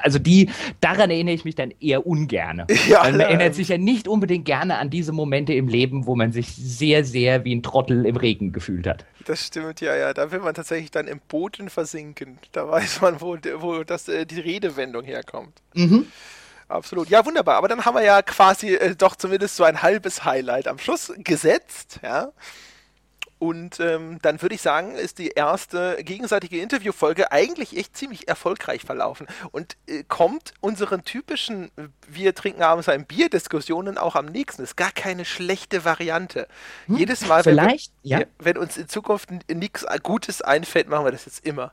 [0.00, 0.50] also die,
[0.80, 2.66] daran erinnere ich mich dann eher ungerne.
[2.88, 6.32] Ja, man erinnert sich ja nicht unbedingt gerne an diese Momente im Leben, wo man
[6.32, 9.04] sich sehr, sehr wie ein Trottel im Regen gefühlt hat.
[9.26, 10.14] Das stimmt, ja, ja.
[10.14, 12.38] Da will man tatsächlich dann im Boden versinken.
[12.52, 15.52] Da weiß man, wo, wo das, äh, die Redewendung herkommt.
[16.68, 17.08] Absolut.
[17.08, 17.56] Ja, wunderbar.
[17.56, 21.12] Aber dann haben wir ja quasi äh, doch zumindest so ein halbes Highlight am Schluss
[21.18, 22.32] gesetzt, ja.
[23.40, 28.82] Und ähm, dann würde ich sagen, ist die erste gegenseitige Interviewfolge eigentlich echt ziemlich erfolgreich
[28.82, 34.64] verlaufen und äh, kommt unseren typischen äh, Wir trinken abends ein Bier-Diskussionen auch am nächsten.
[34.64, 36.48] Ist gar keine schlechte Variante.
[36.88, 37.62] Jedes Mal, wenn wir-
[38.02, 38.18] ja.
[38.40, 41.70] wenn uns in Zukunft nichts Gutes einfällt, machen wir das jetzt immer.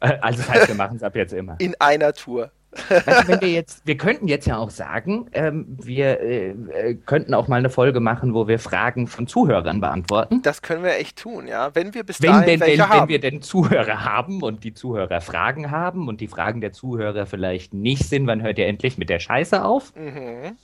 [0.00, 1.56] Äh, Also das heißt, wir machen es ab jetzt immer.
[1.58, 2.52] In einer Tour.
[2.70, 6.94] Weißt du, wenn wir jetzt, wir könnten jetzt ja auch sagen, ähm, wir äh, äh,
[6.94, 10.42] könnten auch mal eine Folge machen, wo wir Fragen von Zuhörern beantworten.
[10.42, 11.74] Das können wir echt tun, ja.
[11.74, 13.00] Wenn wir bis Wenn, dahin denn, welche wenn, haben.
[13.02, 17.26] wenn wir denn Zuhörer haben und die Zuhörer Fragen haben und die Fragen der Zuhörer
[17.26, 19.94] vielleicht nicht sind, wann hört ihr endlich mit der Scheiße auf?
[19.96, 20.56] mhm.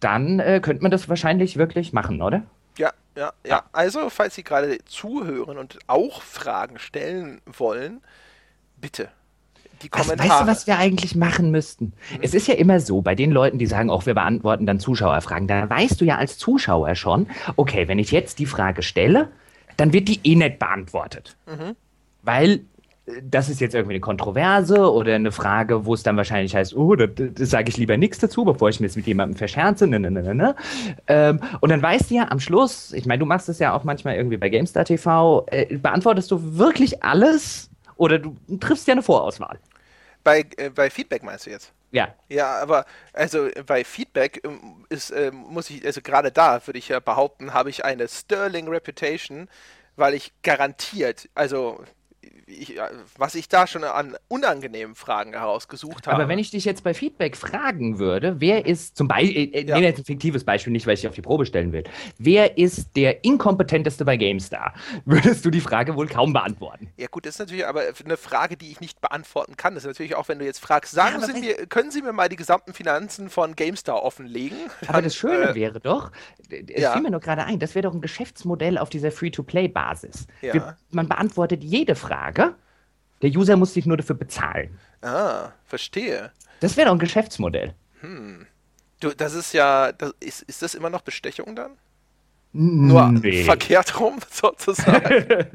[0.00, 2.42] Dann äh, könnte man das wahrscheinlich wirklich machen, oder?
[2.76, 3.62] Ja, ja, ja.
[3.72, 8.02] Also, falls Sie gerade zuhören und auch Fragen stellen wollen,
[8.76, 9.08] bitte.
[9.84, 10.28] Die Kommentare.
[10.28, 11.92] weißt du, was wir eigentlich machen müssten?
[12.22, 15.46] Es ist ja immer so, bei den Leuten, die sagen, auch wir beantworten dann Zuschauerfragen,
[15.46, 17.26] da weißt du ja als Zuschauer schon,
[17.56, 19.28] okay, wenn ich jetzt die Frage stelle,
[19.76, 21.36] dann wird die eh nicht beantwortet.
[22.22, 22.60] Weil
[23.06, 26.74] äh, das ist jetzt irgendwie eine Kontroverse oder eine Frage, wo es dann wahrscheinlich heißt,
[26.74, 29.86] oh, da, da sage ich lieber nichts dazu, bevor ich mir jetzt mit jemandem verscherze.
[29.86, 30.56] Ne, ne, ne, ne, ne.
[31.08, 33.84] Ähm, und dann weißt du ja am Schluss, ich meine, du machst es ja auch
[33.84, 39.02] manchmal irgendwie bei GameStar TV, äh, beantwortest du wirklich alles oder du triffst ja eine
[39.02, 39.58] Vorauswahl.
[40.24, 41.72] Bei, äh, bei Feedback meinst du jetzt?
[41.92, 46.66] Ja, Ja, aber also äh, bei Feedback ähm, ist, ähm, muss ich, also gerade da
[46.66, 49.48] würde ich ja behaupten, habe ich eine Sterling Reputation,
[49.94, 51.84] weil ich garantiert, also
[52.54, 52.82] ich, äh,
[53.16, 56.16] was ich da schon an unangenehmen Fragen herausgesucht habe.
[56.16, 59.66] aber wenn ich dich jetzt bei Feedback fragen würde, wer ist zum Beispiel, äh, äh,
[59.66, 59.74] Ja.
[59.76, 61.84] nehme jetzt ein fiktives Beispiel, nicht weil ich dich auf die Probe stellen will,
[62.18, 64.74] wer ist der inkompetenteste bei GameStar,
[65.04, 66.92] würdest du die Frage wohl kaum beantworten.
[66.96, 69.74] Ja gut, das ist natürlich aber eine Frage, die ich nicht beantworten kann.
[69.74, 72.12] Das ist natürlich auch, wenn du jetzt fragst, sagen aber Sie mir, können Sie mir
[72.12, 74.56] mal die gesamten Finanzen von GameStar offenlegen?
[74.86, 76.10] Aber das Schöne äh, wäre doch,
[76.50, 76.92] es ja.
[76.92, 80.26] fiel mir nur gerade ein, das wäre doch ein Geschäftsmodell auf dieser Free-to-Play-Basis.
[80.42, 80.76] Ja.
[80.90, 82.43] Man beantwortet jede Frage,
[83.22, 84.78] der User muss sich nur dafür bezahlen.
[85.02, 86.32] Ah, verstehe.
[86.60, 87.74] Das wäre doch ein Geschäftsmodell.
[89.00, 91.72] Du, das ist ja, das, ist, ist das immer noch Bestechung dann?
[92.56, 93.42] Nur Nee.
[93.42, 95.26] verkehrt rum sozusagen.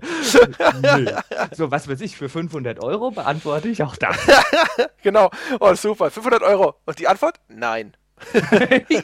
[0.82, 1.12] Nö.
[1.56, 4.18] So, was weiß ich, für 500 Euro beantworte ich auch das.
[5.02, 5.32] genau.
[5.62, 6.12] Oh, super.
[6.12, 6.76] 500 Euro.
[6.86, 7.40] Und die Antwort?
[7.48, 7.96] Nein.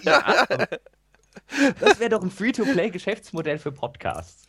[0.04, 0.46] ja.
[1.80, 4.44] Das wäre doch ein Free-to-Play-Geschäftsmodell für Podcasts.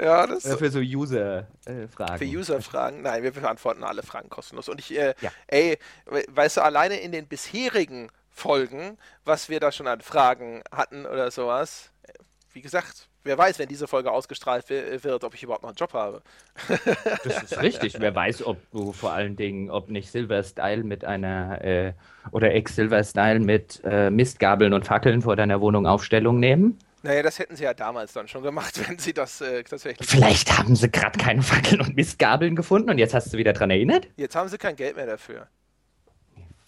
[0.00, 2.18] Ja, das Äh, für so User-Fragen.
[2.18, 3.02] für User-Fragen.
[3.02, 4.68] Nein, wir beantworten alle Fragen kostenlos.
[4.68, 5.30] Und ich, äh, Ja.
[5.46, 10.62] ey, we- weißt du, alleine in den bisherigen Folgen, was wir da schon an Fragen
[10.72, 12.12] hatten oder sowas, äh,
[12.52, 15.76] wie gesagt, wer weiß, wenn diese Folge ausgestrahlt wi- wird, ob ich überhaupt noch einen
[15.76, 16.22] Job habe.
[17.24, 17.96] Das ist richtig.
[17.98, 21.92] Wer weiß, ob du vor allen Dingen, ob nicht Silver Style mit einer äh,
[22.30, 26.78] oder Ex-Silver Style mit äh, Mistgabeln und Fackeln vor deiner Wohnung Aufstellung nehmen.
[27.02, 30.08] Naja, das hätten sie ja damals dann schon gemacht, wenn sie das äh, tatsächlich.
[30.08, 33.70] Vielleicht haben sie gerade keine Fackeln und Mistgabeln gefunden und jetzt hast du wieder dran
[33.70, 34.08] erinnert.
[34.16, 35.48] Jetzt haben sie kein Geld mehr dafür.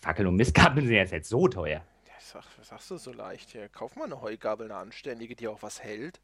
[0.02, 1.80] Fackeln und Mistgabeln sind jetzt nicht so teuer.
[2.06, 3.68] Ja, sag, was sagst du so leicht hier?
[3.70, 6.20] Kauf mal eine Heugabel, eine anständige, die auch was hält.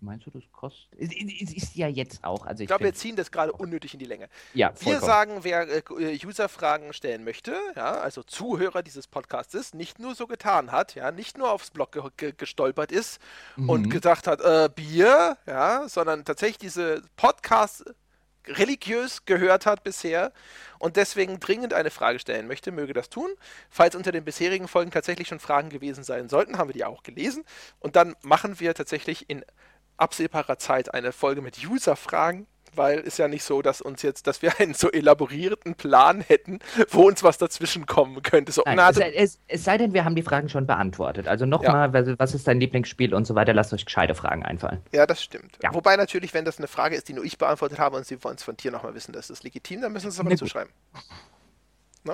[0.00, 0.88] Meinst du, das kostet?
[0.98, 2.46] Es es ist ja jetzt auch.
[2.46, 4.28] Also Ich ich glaube, wir ziehen das gerade unnötig in die Länge.
[4.52, 9.98] ja, Wir sagen, wer äh, User-Fragen stellen möchte, ja, also Zuhörer dieses Podcasts ist, nicht
[9.98, 13.20] nur so getan hat, ja, nicht nur aufs Blog ge ge gestolpert ist
[13.66, 13.90] und Mhm.
[13.90, 17.84] gesagt hat, äh, Bier, ja, sondern tatsächlich diese Podcasts
[18.46, 20.32] religiös gehört hat bisher
[20.78, 23.28] und deswegen dringend eine Frage stellen möchte, möge das tun.
[23.68, 27.02] Falls unter den bisherigen Folgen tatsächlich schon Fragen gewesen sein sollten, haben wir die auch
[27.02, 27.44] gelesen
[27.78, 29.44] und dann machen wir tatsächlich in
[29.98, 34.40] absehbarer Zeit eine Folge mit User-Fragen, weil ist ja nicht so, dass uns jetzt, dass
[34.42, 38.52] wir einen so elaborierten Plan hätten, wo uns was dazwischen kommen könnte.
[38.52, 41.26] So, Nein, na, es, sei- es, es sei denn, wir haben die Fragen schon beantwortet.
[41.26, 41.48] Also Ja.
[41.50, 43.52] nochmal, was, was ist dein Lieblingsspiel und so weiter.
[43.54, 44.80] Lasst euch gescheite Fragen einfallen.
[44.92, 45.58] ja, das stimmt.
[45.62, 45.74] Ja.
[45.74, 48.36] Wobei natürlich, wenn das eine Frage ist, die nur ich beantwortet habe und Sie wollen
[48.36, 50.44] es von dir nochmal wissen, das ist legitim, dann müssen Sie es aber Na dazu
[50.44, 50.52] gut.
[50.52, 50.70] schreiben.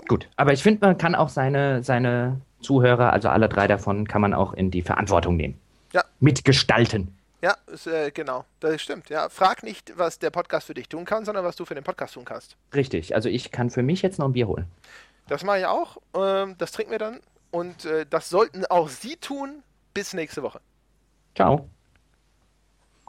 [0.09, 4.20] Gut, aber ich finde, man kann auch seine, seine Zuhörer, also alle drei davon, kann
[4.22, 5.61] man auch in die Verantwortung nehmen.
[5.93, 6.03] Ja.
[6.18, 7.14] Mitgestalten.
[7.45, 9.11] Ja, ist, äh, genau, das stimmt.
[9.11, 11.84] Ja, frag nicht, was der Podcast für dich tun kann, sondern was du für den
[11.84, 12.57] Podcast tun kannst.
[12.74, 13.14] Richtig.
[13.14, 14.64] Also ich kann für mich jetzt noch ein Bier holen.
[15.28, 15.99] Das mache ich auch.
[16.14, 17.20] Ähm, das trinken wir dann.
[17.51, 19.62] Und äh, das sollten auch Sie tun.
[19.92, 20.62] Bis nächste Woche.
[21.34, 21.68] Ciao.